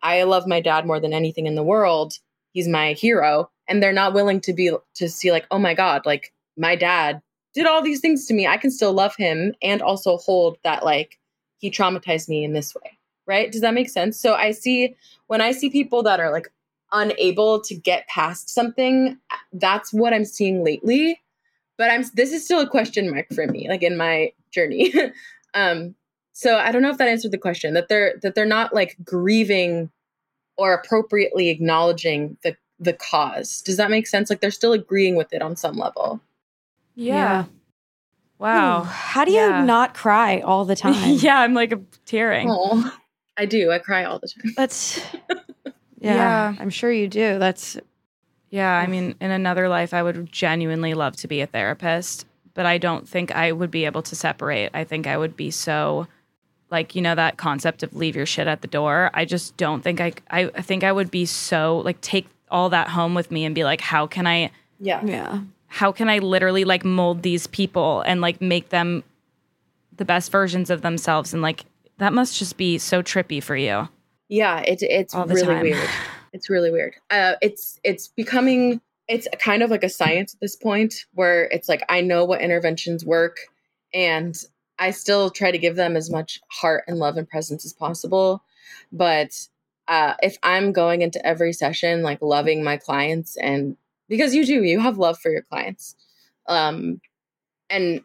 [0.02, 2.18] I love my dad more than anything in the world.
[2.52, 3.50] He's my hero.
[3.68, 7.22] And they're not willing to be, to see, like, oh my God, like my dad
[7.54, 8.46] did all these things to me.
[8.46, 11.18] I can still love him and also hold that, like,
[11.58, 12.98] he traumatized me in this way.
[13.26, 13.50] Right.
[13.50, 14.18] Does that make sense?
[14.20, 14.94] So I see
[15.28, 16.52] when I see people that are like
[16.90, 19.16] unable to get past something,
[19.52, 21.20] that's what I'm seeing lately
[21.78, 24.92] but i'm this is still a question mark for me like in my journey
[25.54, 25.94] um
[26.32, 28.96] so i don't know if that answered the question that they're that they're not like
[29.04, 29.90] grieving
[30.56, 35.32] or appropriately acknowledging the the cause does that make sense like they're still agreeing with
[35.32, 36.20] it on some level
[36.94, 37.44] Yeah.
[37.44, 37.48] Ooh,
[38.38, 38.82] Wow.
[38.82, 39.64] How do you Yeah.
[39.64, 41.14] not cry all the time?
[41.18, 41.72] yeah, I'm like
[42.06, 42.48] tearing.
[42.50, 42.92] oh
[43.36, 45.00] i do i cry all the time That's
[46.00, 46.14] Yeah.
[46.16, 47.38] yeah, I'm sure you do.
[47.38, 47.78] That's
[48.50, 52.66] Yeah, I mean, in another life, I would genuinely love to be a therapist, but
[52.66, 54.70] I don't think I would be able to separate.
[54.74, 56.06] I think I would be so,
[56.70, 59.10] like, you know, that concept of leave your shit at the door.
[59.14, 62.68] I just don't think I, I, I think I would be so, like, take all
[62.70, 65.40] that home with me and be like, how can I, yeah yeah.
[65.68, 69.02] how can I literally like mold these people and like make them
[69.96, 71.32] the best versions of themselves?
[71.32, 71.64] And like,
[71.98, 73.88] that must just be so trippy for you.
[74.28, 75.62] Yeah, it, it's All the really time.
[75.62, 75.88] weird.
[76.32, 76.94] It's really weird.
[77.10, 78.80] Uh, it's it's becoming
[79.12, 82.40] it's kind of like a science at this point where it's like I know what
[82.40, 83.36] interventions work,
[83.92, 84.34] and
[84.78, 88.42] I still try to give them as much heart and love and presence as possible.
[88.90, 89.48] But
[89.86, 93.76] uh, if I'm going into every session like loving my clients and
[94.08, 95.94] because you do, you have love for your clients,
[96.48, 96.98] um,
[97.68, 98.00] and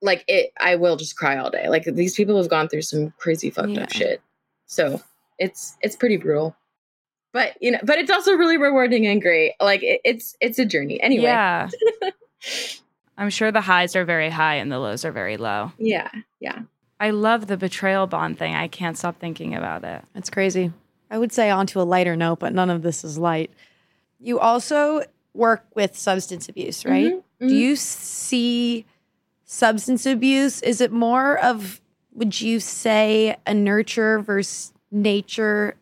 [0.00, 1.68] like it, I will just cry all day.
[1.68, 3.82] Like these people have gone through some crazy fucked Yeah.
[3.82, 4.22] up shit,
[4.64, 5.02] so
[5.38, 6.56] it's it's pretty brutal
[7.36, 10.64] but you know but it's also really rewarding and great like it, it's it's a
[10.64, 11.68] journey anyway Yeah.
[13.18, 15.72] I'm sure the highs are very high and the lows are very low.
[15.78, 16.60] yeah yeah
[16.98, 18.54] I love the betrayal bond thing.
[18.54, 20.02] I can't stop thinking about it.
[20.14, 20.72] It's crazy.
[21.10, 23.50] I would say onto a lighter note, but none of this is light.
[24.18, 25.02] You also
[25.34, 27.12] work with substance abuse, right?
[27.12, 27.58] Mhm, Do mhm.
[27.58, 28.86] you see
[29.44, 30.62] substance abuse?
[30.62, 31.82] Is it more of,
[32.14, 35.74] would you say, a nurture versus nature?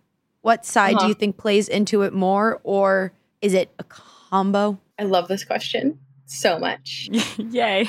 [0.45, 1.09] What side do Uh-huh.
[1.09, 4.79] you think plays into it more, or is it a combo?
[4.99, 7.89] i love this question so much Yay.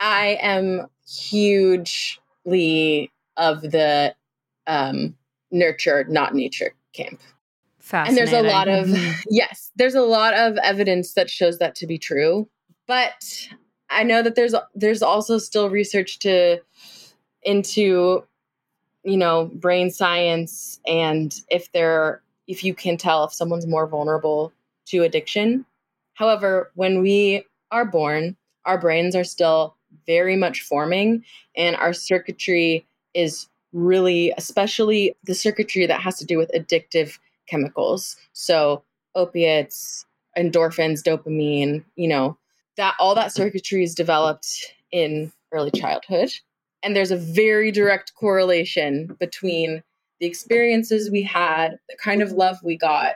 [0.00, 4.14] i am hugely of the
[4.68, 5.16] um
[5.50, 7.20] nurture not nature camp
[7.92, 9.14] and there's a lot of Mhm.
[9.30, 12.48] yes there's a lot of evidence that shows that to be true
[12.86, 13.48] but
[13.90, 16.58] i know that there's there's also still research to
[17.42, 18.22] into
[19.04, 24.52] you know brain science and if they're if you can tell if someone's more vulnerable
[24.86, 25.64] to addiction
[26.14, 31.24] However, when we are born, our brains are still very much forming,
[31.56, 38.16] and our circuitry is really, especially the circuitry that has to do with addictive chemicals.
[38.32, 38.82] So,
[39.14, 40.06] opiates,
[40.38, 42.38] endorphins, dopamine, you know,
[42.76, 46.32] that all that circuitry is developed in early childhood.
[46.84, 49.82] And there's a very direct correlation between
[50.20, 53.14] the experiences we had, the kind of love we got,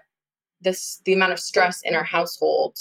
[0.60, 2.76] this the amount of stress in our household,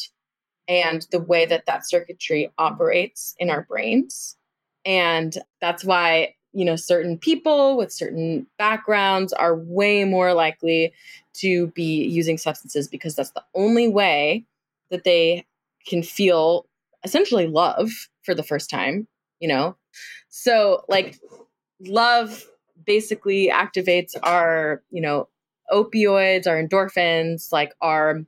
[0.67, 4.37] and the way that that circuitry operates in our brains.
[4.85, 10.93] And that's why, you know, certain people with certain backgrounds are way more likely
[11.33, 14.45] to be using substances because that's the only way
[14.89, 15.45] that they
[15.85, 16.65] can feel
[17.03, 17.91] essentially love
[18.23, 19.07] for the first time,
[19.39, 19.75] you know?
[20.29, 21.19] So, like,
[21.79, 22.45] love
[22.85, 25.27] basically activates our, you know,
[25.71, 28.25] opioids, our endorphins, like our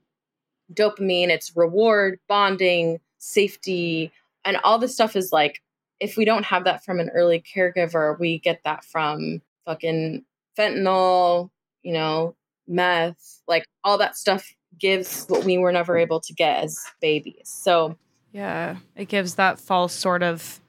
[0.72, 4.12] dopamine, it's reward, bonding, safety,
[4.44, 5.62] and all this stuff is like,
[5.98, 10.24] if we don't have that from an early caregiver, we get that from fucking
[10.58, 11.50] fentanyl,
[11.82, 12.34] you know,
[12.66, 17.42] meth, like all that stuff gives what we were never able to get as babies.
[17.44, 17.96] So,
[18.32, 20.60] Yeah, it gives that false sort of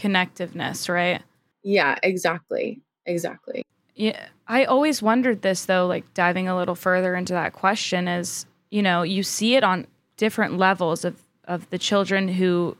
[0.00, 1.22] connectiveness, right?
[1.62, 2.80] yeah, exactly.
[3.06, 3.64] Exactly.
[3.94, 8.46] Yeah, I always wondered this though, like diving a little further into that question is,
[8.70, 9.86] you know, you see it on
[10.16, 12.76] different levels of of the children who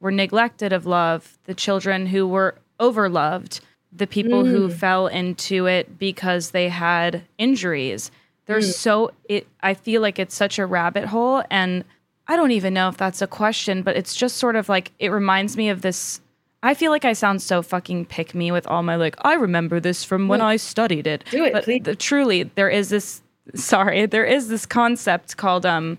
[0.00, 3.60] were neglected of love, the children who were overloved,
[3.92, 4.72] the people who mm.
[4.72, 8.10] fell into it because they had injuries.
[8.46, 8.74] There's mm.
[8.74, 11.84] so it I feel like it's such a rabbit hole and
[12.26, 15.10] I don't even know if that's a question, but it's just sort of like it
[15.10, 16.20] reminds me of this
[16.64, 19.80] I feel like I sound so fucking pick me with all my like I remember
[19.80, 21.24] this from when I studied it.
[21.30, 21.82] Do it, but please.
[21.82, 23.20] the- truly there is this
[23.54, 25.98] sorry, there is this concept called um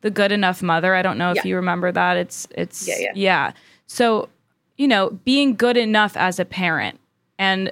[0.00, 0.94] the good enough mother.
[0.94, 1.46] I don't know if Yeah.
[1.46, 2.16] you remember that.
[2.16, 3.52] It's it's Yeah, yeah.
[3.86, 4.28] So,
[4.76, 6.98] you know, being good enough as a parent
[7.38, 7.70] and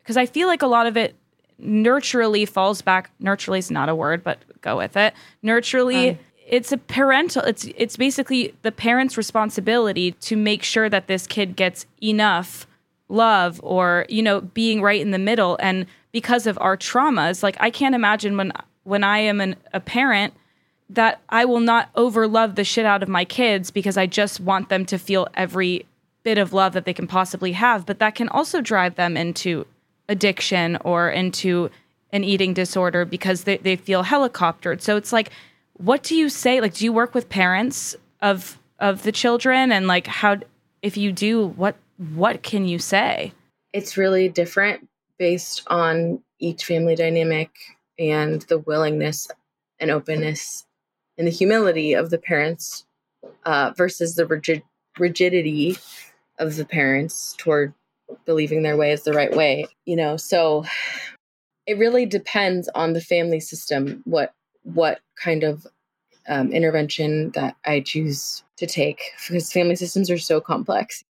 [0.00, 1.14] because I feel like a lot of it
[1.62, 5.14] nurturally falls back nurturally is not a word, but go with it.
[5.44, 6.18] Nurturally
[6.52, 11.56] it's a parental it's it's basically the parent's responsibility to make sure that this kid
[11.56, 12.66] gets enough
[13.08, 15.56] love or you know being right in the middle.
[15.60, 18.52] And because of our traumas like i can't imagine when
[18.84, 20.34] when i am an, a parent
[20.90, 24.68] that i will not overlove the shit out of my kids because i just want
[24.68, 25.86] them to feel every
[26.22, 27.86] bit of love that they can possibly have.
[27.86, 29.66] But that can also drive them into
[30.08, 31.70] addiction or into
[32.12, 34.80] an eating disorder because they, they feel helicoptered.
[34.80, 35.30] So it's like
[35.82, 39.86] what do you say like do you work with parents of of the children and
[39.86, 40.36] like how
[40.80, 41.76] if you do what
[42.14, 43.32] what can you say
[43.72, 47.50] It's really different based on each family dynamic
[47.98, 49.28] and the willingness
[49.78, 50.66] and openness
[51.16, 52.84] and the humility of the parents
[53.44, 54.62] uh, versus the rigid,
[54.98, 55.76] rigidity
[56.38, 57.74] of the parents toward
[58.24, 59.66] believing their way is the right way.
[59.84, 60.64] You know, so
[61.66, 65.66] it really depends on the family system what what kind of
[66.28, 71.04] um, intervention that I choose to take because family systems are so complex.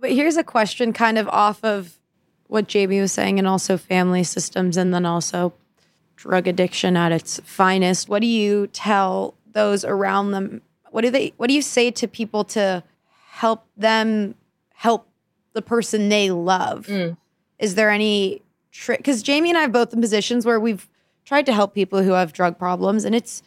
[0.00, 1.98] But here's a question kind of off of
[2.46, 5.54] what Jami was saying and also family systems and then also
[6.16, 8.08] drug addiction at its finest.
[8.08, 10.62] What do you tell those around them?
[10.90, 12.82] What do they what do you say to people to
[13.30, 14.34] help them
[14.74, 15.08] help
[15.54, 16.86] the person they love?
[16.86, 17.16] Mm.
[17.58, 20.88] Is there any trick cuz Jami and I have both in positions where we've
[21.24, 23.42] tried to help people who have drug problems and it's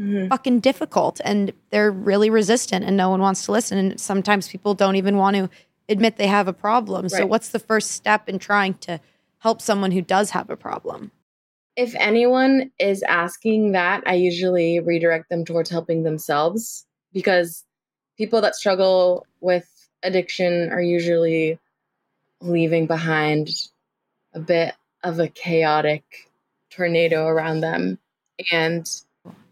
[0.00, 0.28] Mm-hmm.
[0.28, 4.72] fucking difficult and they're really resistant and no one wants to listen and sometimes people
[4.72, 5.50] don't even want to
[5.90, 7.10] admit they have a problem.
[7.10, 8.98] So what's the first step in trying to
[9.40, 11.10] help someone who does have a problem?
[11.76, 17.64] If anyone is asking that, I usually redirect them towards helping themselves because
[18.16, 19.68] people that struggle with
[20.02, 21.58] addiction are usually
[22.40, 23.50] leaving behind
[24.32, 26.04] a bit of a chaotic
[26.70, 27.98] tornado around them.
[28.50, 28.88] And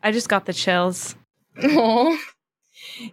[0.02, 1.14] i just got the chills
[1.62, 2.16] Oh,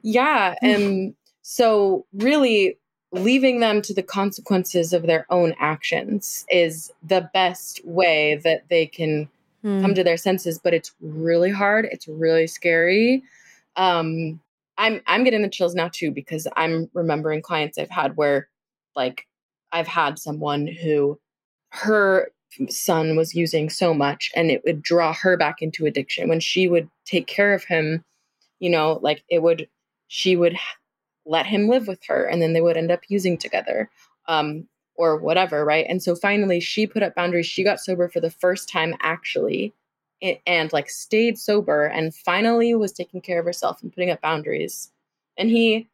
[0.01, 0.55] yeah.
[0.61, 2.77] And so, really,
[3.11, 8.85] leaving them to the consequences of their own actions is the best way that they
[8.85, 9.29] can
[9.63, 9.81] Hmm.
[9.81, 10.59] come to their senses.
[10.63, 11.87] But it's really hard.
[11.91, 13.23] It's really scary.
[13.77, 14.39] Um,
[14.77, 18.47] I'm I'm getting the chills now too because I'm remembering clients I've had where,
[18.95, 19.25] like,
[19.71, 21.19] I've had someone who
[21.69, 22.29] her
[22.69, 26.29] son was using so much and it would draw her back into addiction.
[26.29, 28.03] When she would take care of him
[28.59, 29.67] you know like it would
[30.07, 30.57] she would
[31.25, 33.89] let him live with her and then they would end up using together
[34.27, 35.85] um or whatever right?
[35.89, 37.45] And so finally she put up boundaries.
[37.47, 39.73] She got sober for the first time actually
[40.23, 44.21] i- and like stayed sober and finally was taking care of herself and putting up
[44.21, 44.91] boundaries.
[45.37, 45.89] And he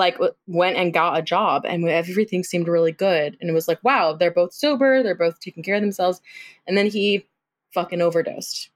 [0.00, 3.78] like went and got a job and everything seemed really good and it was like
[3.84, 6.20] wow they're both sober they're both taking care of themselves
[6.66, 7.24] and then he
[7.72, 8.70] fucking overdosed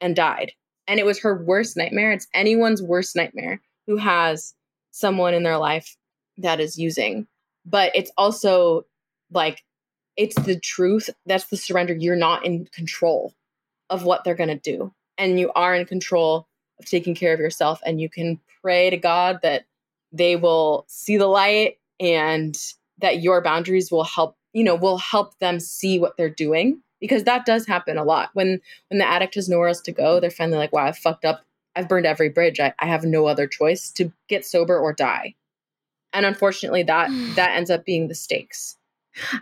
[0.00, 0.52] and died.
[0.88, 4.54] And it was her worst nightmare it's anyone's worst nightmare who has
[4.90, 5.96] someone in their life
[6.38, 7.26] that is using.
[7.64, 8.84] But it's also
[9.30, 9.62] like
[10.16, 13.32] it's the truth that's the surrender you're not in control
[13.88, 14.92] of what they're going to do.
[15.18, 16.48] And you are in control
[16.78, 19.64] of taking care of yourself and you can pray to god that
[20.12, 22.56] they will see the light and
[22.98, 27.24] that your boundaries will help you know will help them see what they're doing because
[27.24, 30.30] that does happen a lot when when the addict has nowhere else to go they're
[30.30, 31.42] finally like wow i've fucked up
[31.74, 35.34] i've burned every bridge i, I have no other choice to get sober or die
[36.12, 38.76] and unfortunately that that ends up being the stakes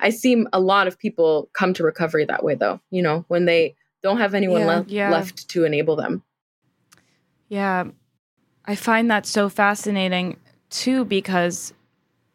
[0.00, 3.44] i see a lot of people come to recovery that way though you know when
[3.44, 4.66] they don't have anyone Yeah.
[4.66, 5.10] left Yeah.
[5.10, 6.22] left to enable them
[7.48, 7.84] Yeah.
[8.64, 10.36] I find that so fascinating
[10.70, 11.72] too because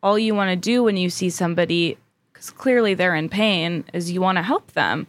[0.03, 1.97] all you want to do when you see somebody,
[2.31, 5.07] because clearly they're in pain, is you want to help them.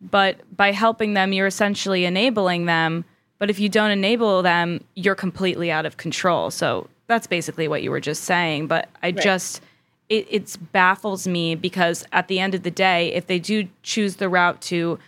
[0.00, 3.04] But by helping them, you're essentially enabling them.
[3.38, 6.50] But if you don't enable them, you're completely out of control.
[6.50, 8.66] So that's basically what you were just saying.
[8.66, 9.60] But I just,
[10.08, 14.16] it it's baffles me because at the end of the day, if they do choose
[14.16, 14.98] the route to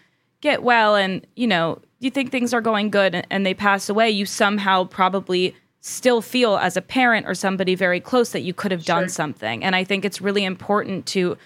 [0.40, 3.88] get well and you know you think things are going good and- and they pass
[3.88, 5.54] away you somehow probably
[5.87, 9.62] still feel as a parent or somebody very close that you could have done something.
[9.62, 11.39] And i think it's really important to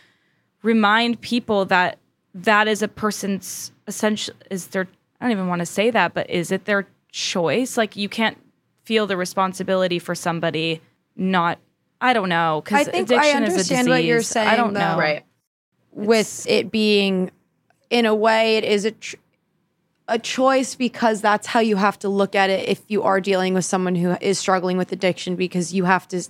[0.63, 1.99] remind people that
[2.35, 4.89] that is a person's essential is their
[5.21, 7.77] i don't even want to say that but is it their choice?
[7.77, 8.39] Like you can't
[8.85, 10.81] feel the responsibility for somebody
[11.17, 11.59] not
[12.01, 14.37] i don't know because I think I addiction is a understand what you're disease.
[14.37, 14.97] i don't know.
[14.99, 15.23] Right.
[15.93, 17.31] With it being
[17.91, 19.17] in a way it is a tr-
[20.11, 23.55] a choice because that's how you have to look at it if you are dealing
[23.55, 26.21] with someone who is struggling with addiction because you have to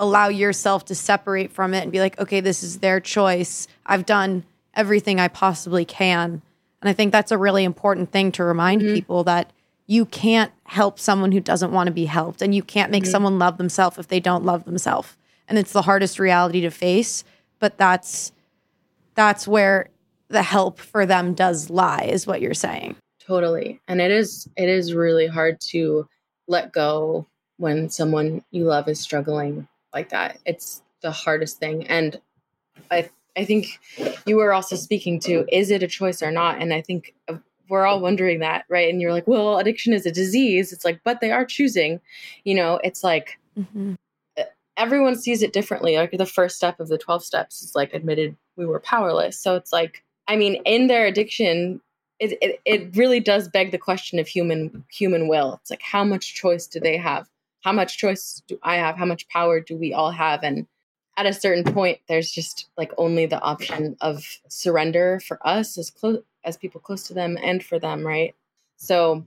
[0.00, 3.68] allow yourself to separate from it and be like okay this is their choice.
[3.86, 6.42] I've done everything i possibly can.
[6.82, 8.94] And i think that's a really important thing to remind mm-hmm.
[8.94, 9.52] people that
[9.86, 13.38] you can't help someone who doesn't want to be helped and you can't make someone
[13.38, 15.16] love themselves if they don't love themselves
[15.48, 17.22] and it's the hardest reality to face
[17.60, 18.32] but that's
[19.14, 19.88] that's where
[20.28, 23.80] the help for them does lie is what you're saying totally.
[23.88, 26.08] And it is it is really hard to
[26.48, 27.26] let go
[27.58, 30.38] when someone you love is struggling like that.
[30.44, 31.86] It's the hardest thing.
[31.86, 32.20] And
[32.90, 33.78] i i think
[34.26, 36.60] you were also speaking to is it a choice or not?
[36.60, 37.36] And i think uh,
[37.68, 38.88] we're all wondering that right?
[38.88, 40.72] And you're like well addiction is a disease.
[40.72, 42.00] It's like but they are choosing.
[42.44, 43.38] You know it's like
[44.80, 45.96] everyone sees it differently.
[45.96, 49.38] Like the first step of the 12 steps is like admitted we were powerless.
[49.38, 51.80] So it's like, I mean, in their addiction,
[52.20, 55.58] it, it, it really does beg the question of human human will.
[55.60, 57.28] It's like how much choice do they have?
[57.62, 58.96] How much choice do I have?
[58.96, 60.42] How much power do we all have?
[60.42, 60.66] And
[61.16, 65.90] at a certain point, there's just like only the option of surrender for us as
[65.90, 68.34] close as people close to them and for them, right?
[68.76, 69.26] So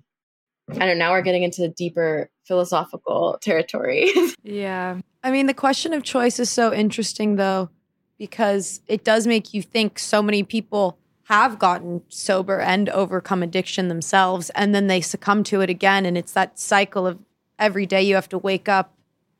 [0.70, 1.06] I don't know.
[1.06, 4.12] Now we're getting into deeper philosophical territory.
[4.44, 7.70] yeah I mean, the question of choice is so interesting, though,
[8.18, 13.88] because it does make you think so many people have gotten sober and overcome addiction
[13.88, 16.05] themselves, and then they succumb to it again.
[16.05, 17.19] And it's that cycle of
[17.57, 18.93] every day you have to wake up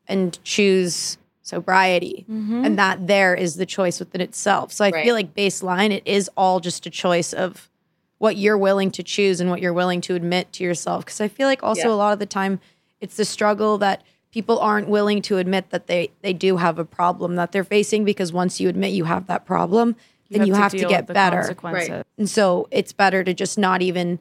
[0.08, 2.24] and choose sobriety.
[2.30, 2.64] Mm-hmm.
[2.64, 4.72] And that there is the choice within itself.
[4.72, 5.04] So I Right.
[5.04, 7.68] feel like baseline, it is all just a choice of
[8.18, 11.04] what you're willing to choose and what you're willing to admit to yourself.
[11.04, 11.94] Because I feel like also Yeah.
[11.94, 12.60] a lot of the time
[13.00, 16.84] it's the struggle that people aren't willing to admit that they they do have a
[16.84, 19.94] problem that they're facing because once you admit you have that problem,
[20.30, 21.38] then you have to, deal get with the better.
[21.38, 22.04] consequences.
[22.18, 24.18] And so it's better to just not even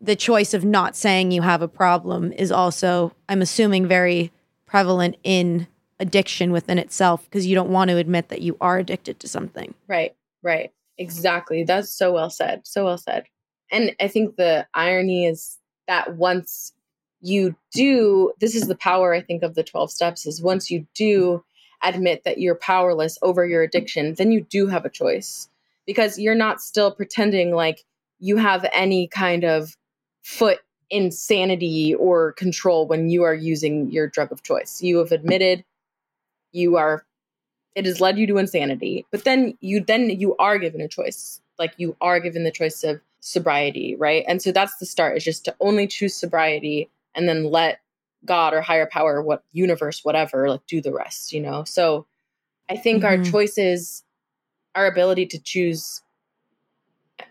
[0.00, 4.32] the choice of not saying you have a problem is also I'm assuming very
[4.66, 5.66] prevalent in
[5.98, 9.74] addiction within itself because you don't want to admit that you are addicted to something.
[9.88, 10.72] Right, right.
[10.98, 11.64] Exactly.
[11.64, 12.66] That's so well said.
[12.66, 13.24] So well said.
[13.70, 16.72] And I think the irony is that once
[17.20, 20.86] you do, this is the power, I think, of the 12 steps is once you
[20.94, 21.44] do
[21.82, 25.48] admit that you're powerless over your addiction, then you do have a choice.
[25.86, 27.84] Because you're not still pretending like
[28.18, 29.76] you have any kind of
[30.22, 30.58] foot
[30.90, 34.82] in sanity or control when you are using your drug of choice.
[34.82, 35.64] You have admitted
[36.52, 37.04] you are
[37.74, 41.40] it has led you to insanity but then you then you are given a choice.
[41.58, 44.24] Like you are given the choice of sobriety right?
[44.26, 47.80] And so that's the start is just to only choose sobriety and then let
[48.24, 52.06] god or higher power what universe whatever like do the rest you know so
[52.68, 53.30] i think our Mhm.
[53.30, 54.02] choices
[54.74, 56.02] our ability to choose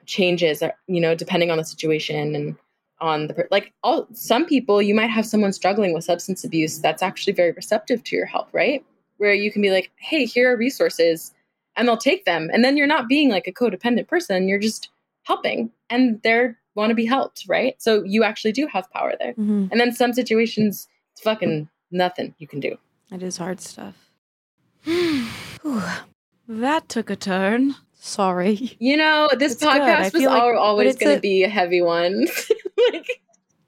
[0.06, 2.56] changes uh, you know depending on the situation and
[3.02, 7.04] on the like all some people you might have someone struggling with substance abuse that's
[7.04, 8.84] actually very receptive to your help right
[9.18, 11.34] where you can be like hey here are resources
[11.76, 14.90] and they'll take them and then you're not being like a codependent person you're just
[15.24, 19.34] helping and they're want to be helped right so you actually do have power there
[19.34, 19.70] Mhm.
[19.72, 22.78] and then some situations it's fucking nothing you can do
[23.12, 23.96] It is hard stuff.
[26.48, 27.76] that took a turn.
[27.94, 28.76] Sorry.
[28.80, 32.28] you know this It's podcast was like- always going to a- be a heavy one
[32.92, 33.22] like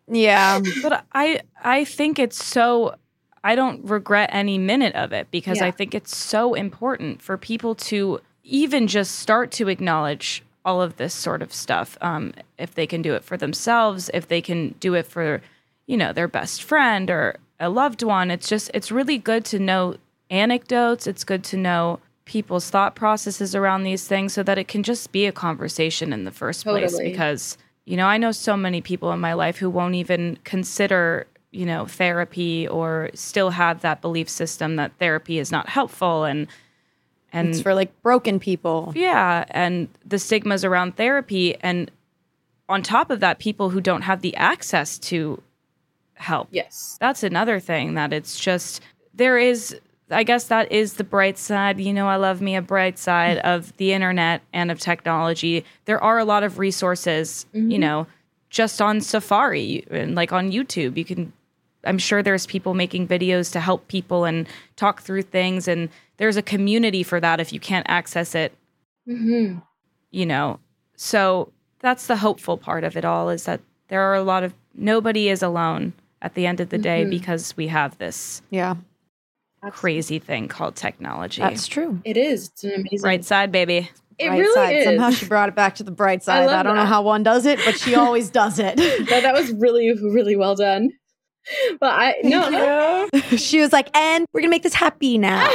[0.08, 0.62] Yeah.
[0.84, 2.96] But I I think it's so
[3.44, 7.74] I don't regret any minute of it because I think it's so important for people
[7.76, 11.98] to even just start to acknowledge all of this sort of stuff.
[12.02, 15.42] Um, if they can do it for themselves, if they can do it for,
[15.88, 19.60] you know, their best friend or a loved one, it's just it's really good to
[19.60, 19.96] know
[20.30, 21.08] anecdotes.
[21.08, 25.14] It's good to know people's thought processes around these things so that it can just
[25.14, 29.14] be a conversation in the first place because you know i know so many people
[29.14, 34.28] in my life who won't even consider you know therapy or still have that belief
[34.28, 36.48] system that therapy is not helpful and
[37.34, 38.92] and It's for like broken people.
[38.96, 41.92] yeah and the stigmas around therapy and
[42.70, 45.42] on top of that people who don't have the access to
[46.16, 46.50] help.
[46.52, 46.98] Yes.
[47.00, 48.82] That's another thing that it's just
[49.14, 49.76] there is
[50.10, 51.80] i guess that is the bright side.
[51.80, 55.66] You know i love me a bright side of the internet and of technology.
[55.86, 57.80] There are a lot of resources you mm-hmm.
[57.82, 58.08] know
[58.50, 60.98] just on safari and like on youtube.
[60.98, 61.34] You can
[61.88, 66.38] i'm sure there's people making videos to help people and talk through things and there's
[66.38, 68.54] a community for that if you can't access it
[69.08, 69.58] hmm
[70.12, 70.60] you know
[70.96, 74.54] so that's the hopeful part of it all is that there are a lot of
[74.76, 77.10] nobody is alone at the end of the day Mhm.
[77.12, 78.76] because we have this Yeah.
[79.72, 82.00] crazy thing called technology That's true.
[82.06, 84.76] it is it's an amazing right side baby it bright really side.
[84.78, 86.44] is Somehow she brought it back to the bright side.
[86.44, 88.76] I, love don't know how one does it, but she always does it.
[88.78, 90.90] that, that was really really well done
[91.80, 95.40] but i no she was like, and we're gonna make this happy now.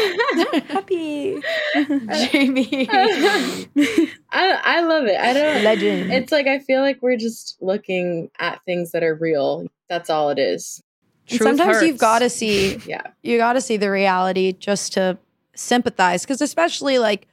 [0.69, 1.43] happy.
[1.75, 2.89] Jami.
[2.91, 5.19] I, I love it.
[5.19, 6.13] I don't Legend.
[6.13, 9.67] it's like i feel like we're just looking at things that are real.
[9.89, 10.83] That's all it is.
[11.29, 13.03] And Truth sometimes you've got to see yeah.
[13.23, 15.19] you got to see the reality just to
[15.55, 17.29] sympathize because especially like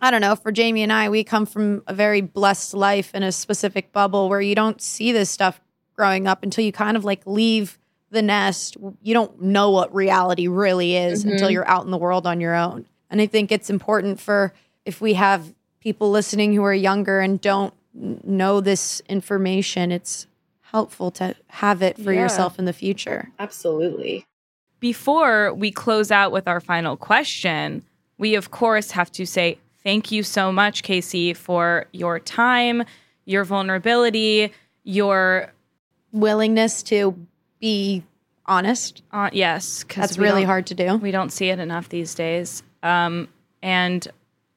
[0.00, 3.22] i don't know for Jami and i we come from a very blessed life in
[3.22, 5.60] a specific bubble where you don't see this stuff
[5.94, 7.78] growing up until you kind of like leave
[8.10, 11.32] the nest you don't know what reality really is Mhm.
[11.32, 14.52] until you're out in the world on your own and i think it's important for
[14.84, 20.26] if we have people listening who are younger and don't know this information it's
[20.62, 22.22] helpful to have it for Yeah.
[22.22, 24.24] yourself in the future absolutely
[24.80, 27.82] before we close out with our final question
[28.18, 32.84] we of course have to say thank you so much Kasie for your time
[33.24, 34.52] your vulnerability
[34.84, 35.52] your
[36.12, 37.14] willingness to
[37.60, 38.04] be
[38.46, 39.02] honest.
[39.12, 40.96] uh, yes because That's really hard to do.
[40.96, 42.62] We don't see it enough these days.
[42.82, 43.28] Um,
[43.62, 44.08] and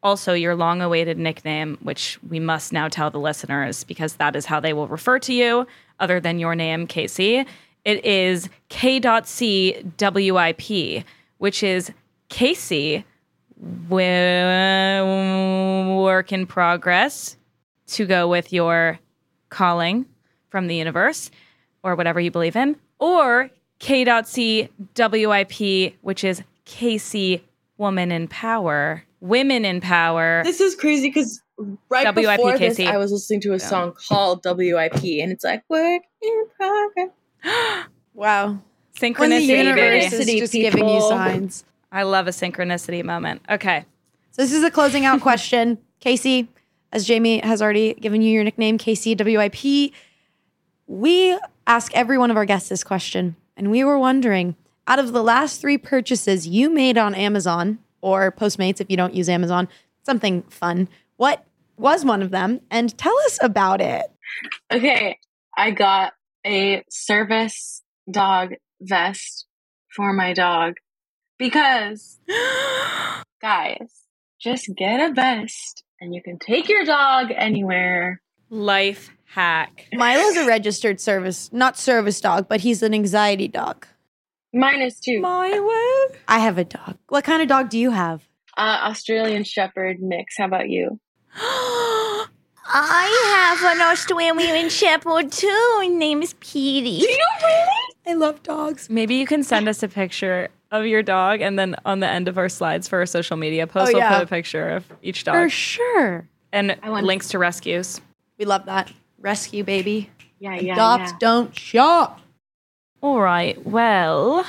[0.01, 4.45] also your long awaited nickname, which we must now tell the listeners because that is
[4.45, 5.66] how they will refer to you,
[5.99, 7.45] other than your name, Kasie.
[7.86, 9.04] It is K.C.W.I.P.,
[11.38, 11.91] which is
[12.30, 13.04] Kasie,
[15.99, 17.38] work in progress,
[17.88, 18.99] to go with your
[19.49, 20.06] calling
[20.49, 21.30] from the universe
[21.84, 23.49] or whatever you believe in, or
[23.80, 27.41] K.C.W.I.P., which is Kasie,
[27.78, 30.41] woman in power, women in power.
[30.45, 31.41] this is crazy because
[31.89, 33.58] right WIP, before this i was listening to a Yeah.
[33.68, 37.10] song called wip and it's like work in progress
[38.14, 38.47] Wow.
[38.47, 38.60] When
[38.99, 40.06] the Synchronicity, universe baby.
[40.06, 41.66] is Synchronicity, just giving you signs.
[41.91, 43.41] I love a synchronicity moment.
[43.49, 43.86] Okay.
[44.32, 45.78] So this is a closing out question.
[46.01, 46.47] Kasie,
[46.91, 49.91] as Jami has already given you your nickname, KCWIP,
[50.88, 51.38] we
[51.68, 53.36] ask every one of our guests this question.
[53.55, 54.55] And we were wondering,
[54.88, 59.14] out of the last three purchases you made on Amazon or Postmates, if you don't
[59.14, 59.70] use Amazon,
[60.03, 61.45] something fun, what
[61.78, 62.61] was one of them?
[62.70, 64.05] And tell us about it.
[64.72, 65.20] Okay,
[65.55, 66.14] I got
[66.45, 69.45] a service dog vest
[69.95, 70.76] for my dog
[71.38, 72.20] because,
[73.41, 74.03] guys,
[74.41, 78.22] just get a vest and you can take your dog anywhere.
[78.49, 79.88] Life hack.
[79.94, 83.88] Milo's a registered service, not service dog, but he's an anxiety dog.
[84.54, 85.20] Mine is too.
[85.20, 86.14] Milo.
[86.28, 86.98] I have a dog.
[87.10, 88.22] What kind of dog do you have?
[88.56, 90.36] Uh, Australian Shepherd mix.
[90.38, 91.00] How about you?
[92.66, 95.80] I have an Australian Shepherd too.
[95.82, 97.06] His name is Petey.
[98.08, 98.90] I love dogs.
[98.90, 102.28] Maybe you can send us a picture of your dog, and then on the end
[102.28, 104.16] of our slides for our social media post, Oh, we'll yeah.
[104.20, 105.36] put a picture of each dog.
[105.36, 106.28] For sure.
[106.52, 108.00] and links to rescues.
[108.38, 108.92] We love that.
[109.24, 110.09] Rescue baby.
[110.39, 111.17] Yeah, yeah, Adopt, yeah.
[111.17, 112.19] don't shop.
[113.01, 113.65] All right.
[113.65, 114.45] Well,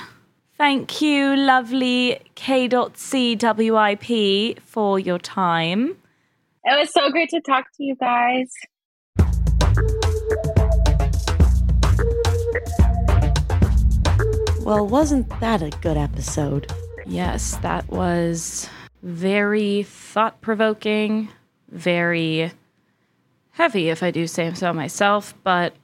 [0.59, 2.99] thank you, lovely K.CWIP,
[4.59, 5.97] for your time.
[6.65, 8.51] It was so great to talk to you guys.
[14.65, 16.73] Well, wasn't that a good episode?
[17.07, 18.69] Yes, that was
[19.05, 21.29] very thought provoking,
[21.71, 22.51] very
[23.55, 25.75] heavy, if I do say so myself, but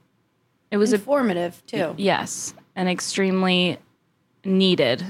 [0.69, 1.95] it was a Informative too.
[1.97, 3.77] Yes, and extremely
[4.45, 5.05] needed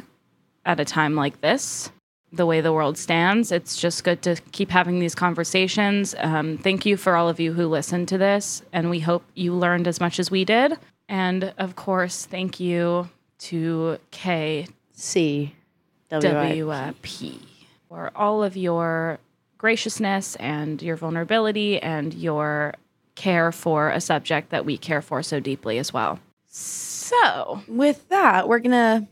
[0.66, 1.92] at a time like this.
[2.34, 6.16] The way the world stands, it's just good to keep having these conversations.
[6.18, 9.54] Um, thank you for all of you who listened to this, and we hope you
[9.54, 10.78] learned as much as we did.
[11.10, 13.10] And of course, thank you
[13.40, 14.00] to.
[16.10, 16.72] W.
[17.90, 19.20] for all of your
[19.62, 22.74] graciousness and your vulnerability and your
[23.14, 26.20] care for a subject that we care for so deeply as well.
[26.48, 29.08] So, With that, we're gonna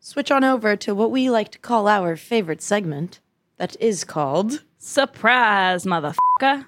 [0.00, 3.20] switch on over to what we like to call our favorite segment.
[3.58, 4.64] That is called.
[4.76, 6.66] surprise, motherfucker.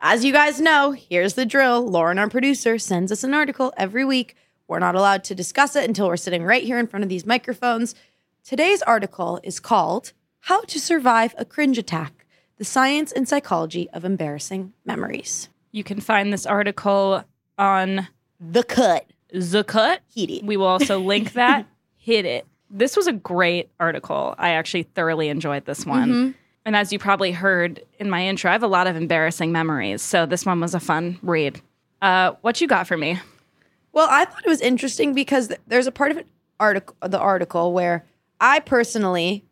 [0.00, 1.84] As you guys know, here's the drill.
[1.84, 4.36] Lauren, our producer, sends us an article every week.
[4.68, 7.26] We're not allowed to discuss it until we're sitting right here in front of these
[7.26, 7.96] microphones.
[8.44, 12.26] Today's article is called How to Survive a Cringe Attack
[12.58, 15.48] The Science and Psychology of Embarrassing Memories.
[15.72, 17.24] You can find this article
[17.58, 18.08] on
[18.40, 19.06] The Cut.
[19.32, 20.00] The Cut.
[20.12, 20.40] Heaty.
[20.44, 21.66] We will also link that.
[21.96, 22.46] Hit it.
[22.70, 24.34] This was a great article.
[24.38, 26.34] I actually thoroughly enjoyed this one.
[26.64, 30.02] And as you probably heard in my intro, I have a lot of embarrassing memories.
[30.02, 31.60] So this one was a fun read.
[32.00, 33.18] Uh, what you got for me?
[33.92, 36.26] Well, I thought it was interesting because there's a part of it
[36.60, 38.04] article the article where
[38.40, 39.44] I personally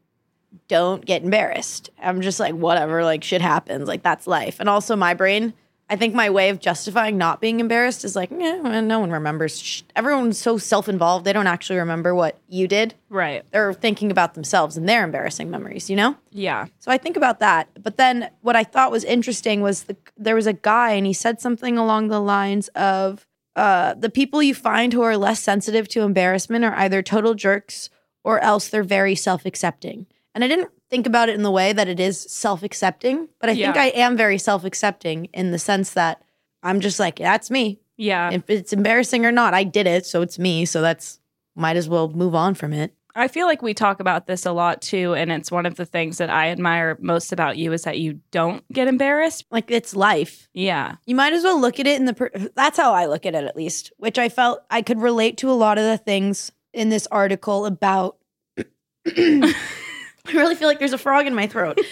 [0.68, 1.90] don't get embarrassed.
[2.01, 4.61] I'm just like whatever, like shit happens, like that's life.
[4.61, 5.55] And also my brain,
[5.90, 9.11] I think my way of justifying not being embarrassed is like, yeah, well, no one
[9.11, 9.59] remembers.
[9.61, 9.82] Shh.
[9.96, 12.94] Everyone's so self-involved, they don't actually remember what you did.
[13.09, 13.42] Right.
[13.53, 16.16] They're thinking about themselves and their embarrassing memories, you know?
[16.30, 16.66] Yeah.
[16.78, 17.68] So I think about that.
[17.82, 21.14] But then what I thought was interesting was the, there was a guy and he
[21.14, 23.26] said something along the lines of
[23.57, 27.88] uh, the people you find who are less sensitive to embarrassment are either total jerks
[28.22, 30.07] or else they're very self accepting.
[30.39, 33.51] And I didn't think about it in the way that it is self accepting, but
[33.51, 36.22] I think I am very self accepting in the sense that
[36.62, 37.80] I'm just like, that's me.
[37.97, 38.30] Yeah.
[38.30, 40.07] If it's embarrassing or not, I did it.
[40.07, 40.64] So it's me.
[40.64, 41.18] So that's,
[41.57, 42.95] might as well move on from it.
[43.16, 45.12] I feel like we talk about this a lot too.
[45.12, 48.20] And it's one of the things that I admire most about you is that you
[48.30, 49.45] don't get embarrassed.
[49.51, 50.49] Like it's life.
[50.55, 50.95] Yeah.
[51.05, 52.14] You might as well look at it in the.
[52.14, 53.91] Per- that's how I look at it, at least.
[53.97, 57.66] Which I felt I could relate to a lot of the things in this article
[57.66, 58.18] about.
[60.33, 61.79] I really feel like there's a frog in my throat.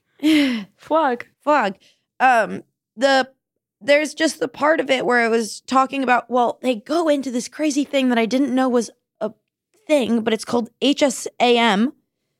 [0.22, 1.22] Flug.
[1.42, 1.76] Frog.
[2.20, 2.62] Um,
[2.96, 3.30] the
[3.80, 6.28] there's just the part of it where it was talking about.
[6.28, 9.30] Well, they go into this crazy thing that I didn't know was a
[9.86, 11.92] thing, but it's called HSAM.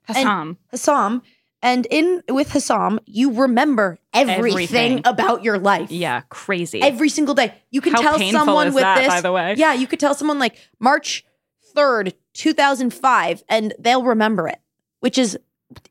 [0.03, 0.59] Hassam.
[0.71, 1.23] Hassam.
[1.61, 5.03] And in with Hassam, you remember everything, Everything.
[5.05, 5.91] about your life.
[5.91, 6.23] yeah.
[6.29, 6.81] Crazy.
[6.81, 7.53] every single day.
[7.71, 9.09] You can How tell painful someone is with that, this.
[9.09, 9.55] by the way?
[9.57, 11.25] Yeah, you could tell someone like March
[11.77, 14.61] 3rd, 2005, and they'll remember it,
[15.01, 15.39] which is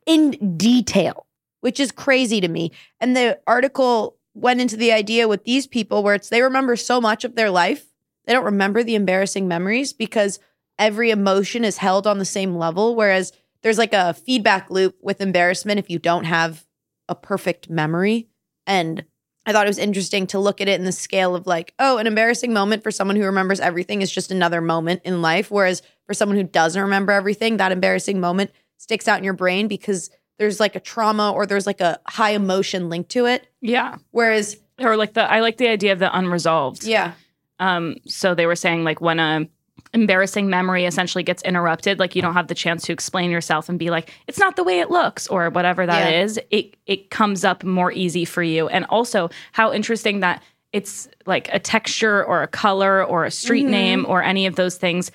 [0.06, 1.26] in detail,
[1.62, 2.72] which is crazy to me.
[3.00, 7.02] And the article went into the idea with these people where it's they remember so
[7.02, 7.86] much of their life,
[8.26, 10.40] they don't remember the embarrassing memories because
[10.78, 12.96] every emotion is held on the same level.
[12.96, 13.32] Whereas
[13.64, 16.66] there's like a feedback loop with embarrassment if you don't have
[17.10, 18.28] a perfect memory.
[18.68, 19.06] And
[19.46, 21.98] I thought it was interesting to look at it in the scale of like, oh,
[21.98, 25.50] an embarrassing moment for someone who remembers everything is just another moment in life.
[25.50, 29.68] Whereas for someone who doesn't remember everything, that embarrassing moment sticks out in your brain
[29.68, 33.48] because there's like a trauma or there's like a high emotion linked to it.
[33.62, 33.96] yeah.
[34.12, 36.84] Whereas, Or like the, I like the idea of the unresolved.
[36.84, 37.14] yeah,
[37.60, 39.48] Um, so they were saying like when a
[39.94, 43.80] embarrassing memory essentially gets interrupted, like you don't have the chance to explain yourself and
[43.80, 46.22] be like, it's not the way it looks or whatever that Yeah.
[46.24, 46.40] is.
[46.52, 48.68] It it comes up more easy for you.
[48.68, 53.66] And also how interesting that it's like a texture or a color or a street
[53.66, 53.70] Mhm.
[53.70, 55.10] name or any of those things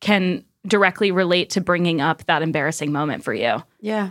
[0.00, 3.62] can directly relate to bringing up that embarrassing moment for you.
[3.80, 4.10] yeah.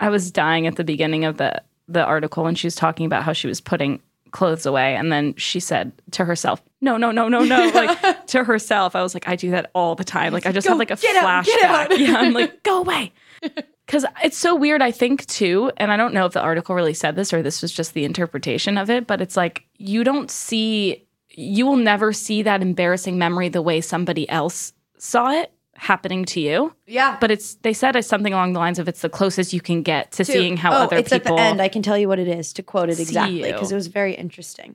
[0.00, 3.24] I was dying at the beginning of the the article when she was talking about
[3.24, 7.28] how she was putting clothes away and then she said to herself, "No, no, no,
[7.28, 10.32] no, no." Like to herself, I was like, "I do that all the time.
[10.32, 11.98] Like I just Go, have like a flashback." out.
[11.98, 13.12] Yeah, I'm like, "Go away."
[13.88, 16.94] Cuz it's so weird I think too, and I don't know if the article really
[16.94, 20.30] said this or this was just the interpretation of it, but it's like you don't
[20.30, 26.24] see you will never see that embarrassing memory the way somebody else saw it happening
[26.24, 27.16] to you Yeah.
[27.20, 29.82] but it's they said it's something along the lines of it's the closest you can
[29.82, 31.62] get to seeing how oh, other it's people at the end.
[31.62, 34.14] I can tell you what it is to quote it exactly because it was very
[34.14, 34.74] interesting.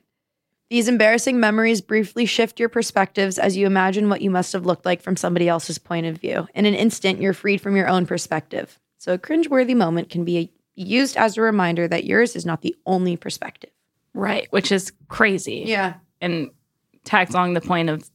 [0.70, 4.86] These embarrassing memories briefly shift your perspectives as you imagine what you must have looked
[4.86, 6.48] like from somebody else's point of view.
[6.54, 8.80] In an instant, you're freed from your own perspective.
[8.96, 12.74] So a cringeworthy moment can be used as a reminder that yours is not the
[12.86, 13.70] only perspective.
[14.14, 15.64] Right, which is crazy.
[15.66, 15.94] Yeah.
[16.20, 16.50] And
[17.04, 18.10] tags along the point of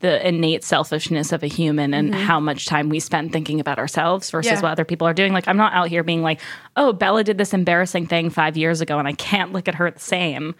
[0.00, 4.30] the innate selfishness of a human and how much time we spend thinking about ourselves
[4.30, 4.60] versus Yeah.
[4.62, 5.32] what other people are doing.
[5.32, 6.40] Like, I'm not out here being like,
[6.76, 9.90] oh, Bella did this embarrassing thing five years ago and I can't look at her
[9.90, 10.54] the same.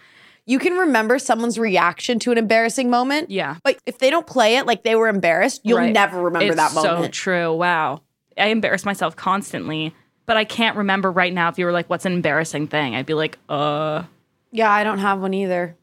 [0.45, 3.31] You can remember someone's reaction to an embarrassing moment.
[3.31, 3.55] Yeah.
[3.63, 5.91] But if they don't play it like they were embarrassed, you'll Right.
[5.93, 7.05] never remember it's that moment.
[7.05, 7.53] so true.
[7.55, 8.01] Wow.
[8.37, 9.95] I embarrass myself constantly,
[10.27, 12.95] but I can't remember right now if you were like, what's an embarrassing thing?
[12.95, 14.03] I'd be like, uh,
[14.51, 15.75] yeah, I don't have one either.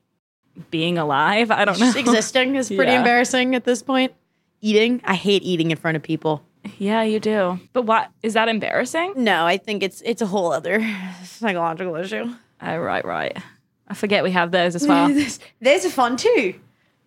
[0.71, 1.51] Being alive.
[1.51, 1.93] I don't know.
[1.97, 2.99] Existing is pretty Yeah.
[2.99, 4.13] embarrassing at this point.
[4.61, 6.43] Eating, I hate eating in front of people.
[6.79, 7.59] Yeah, you do.
[7.73, 9.15] But what is that embarrassing?
[9.17, 10.81] No, I think it's it's a whole other
[11.25, 12.33] psychological issue.
[12.63, 13.37] Oh, right, right.
[13.89, 15.09] I forget we have those as well.
[15.61, 16.55] There's, a fun too.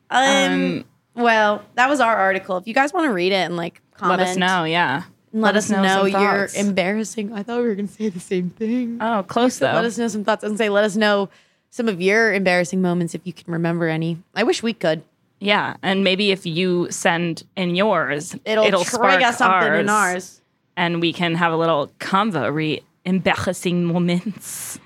[0.10, 0.86] Um, Um,
[1.16, 2.58] well, that was our article.
[2.58, 4.66] If you guys want to read it and like comment, Let us know.
[4.66, 5.04] Yeah.
[5.32, 7.32] and let, us know, some your embarrassing.
[7.34, 8.98] I thought we were gonna say the same thing.
[9.00, 9.68] Oh, close though.
[9.72, 11.30] Let us know some thoughts and say let us know
[11.76, 14.18] some of your embarrassing moments if you can remember any.
[14.34, 15.04] I wish we could.
[15.42, 19.90] yeah, and maybe if you send in yours, It'll, it'll trigger spark something ours, in
[19.90, 20.42] ours.
[20.78, 24.80] and we can have a little convo re embarrassing moments.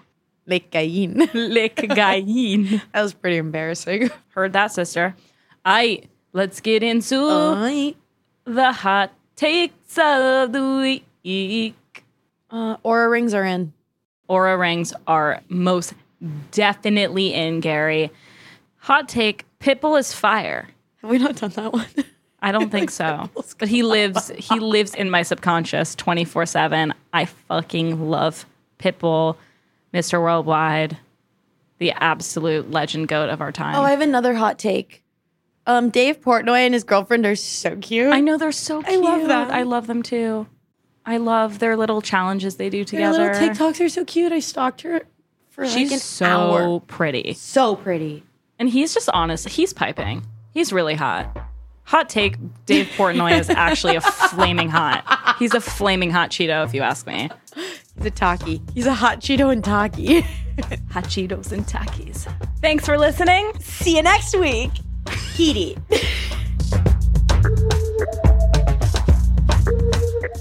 [0.47, 1.29] Make gain.
[1.35, 2.81] Lick gain.
[2.93, 4.09] that was pretty embarrassing.
[4.29, 5.15] Heard that, sister.
[5.63, 6.01] I
[6.33, 7.97] let's get into Alright.
[8.45, 12.03] the hot takes of the week.
[12.49, 13.73] Uh, Oura rings are in.
[14.27, 15.93] Oura rings are most
[16.51, 18.11] definitely in, Gary.
[18.78, 20.67] Hot take: Pitbull is fire.
[21.01, 21.86] Have we not done that one?
[22.41, 23.30] I don't think so.
[23.57, 26.93] but he lives he lives in my subconscious 24/7.
[27.13, 28.45] I fucking love
[28.80, 29.36] Pitbull,
[29.93, 30.22] Mr.
[30.22, 30.97] Worldwide,
[31.80, 33.76] the absolute legend goat of our time.
[33.76, 35.03] Oh, I have another hot take.
[35.67, 38.11] Um, Dave Portnoy and his girlfriend are so cute.
[38.11, 38.93] I know they're so cute.
[38.93, 39.51] I love them.
[39.51, 40.47] I love them too.
[41.05, 43.17] I love their little challenges they do together.
[43.17, 43.53] Their together.
[43.53, 44.32] little TikToks are so cute.
[44.32, 45.03] I stalked her
[45.66, 46.80] for She's like an so hour.
[46.82, 47.34] pretty.
[47.34, 48.24] So pretty.
[48.57, 49.47] And he's just honest.
[49.49, 50.26] He's piping.
[50.53, 51.36] He's really hot.
[51.84, 52.36] Hot take
[52.66, 55.36] Dave Portnoy is actually a flaming hot.
[55.39, 57.30] He's a flaming hot Cheeto, if you ask me.
[57.97, 58.62] He's a Taki.
[58.74, 60.22] He's a hot Cheeto and Taki.
[60.91, 62.30] Hot Cheetos and Takis.
[62.62, 63.53] Thanks for listening.
[63.60, 64.72] See you next week.
[65.36, 65.78] Heaty.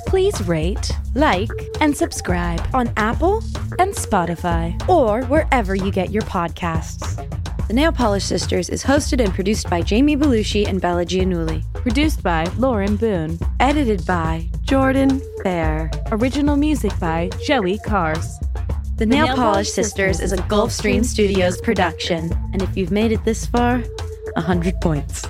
[0.08, 1.50] Please rate, like,
[1.82, 3.42] and subscribe on Apple
[3.78, 7.14] and Spotify or wherever you get your podcasts.
[7.68, 11.62] The Nail Polish Sisters is hosted and produced by Jami Belushi and Bella Giannulli.
[11.74, 13.38] Produced by Lauren Boone.
[13.60, 15.90] Edited by Jordan Fair.
[16.10, 18.38] Original music by Joey Cars.
[18.96, 22.32] The Nail, Polish Sisters is a Gulfstream Studios production.
[22.54, 23.80] And if you've made it this far,
[24.36, 25.26] 100 points.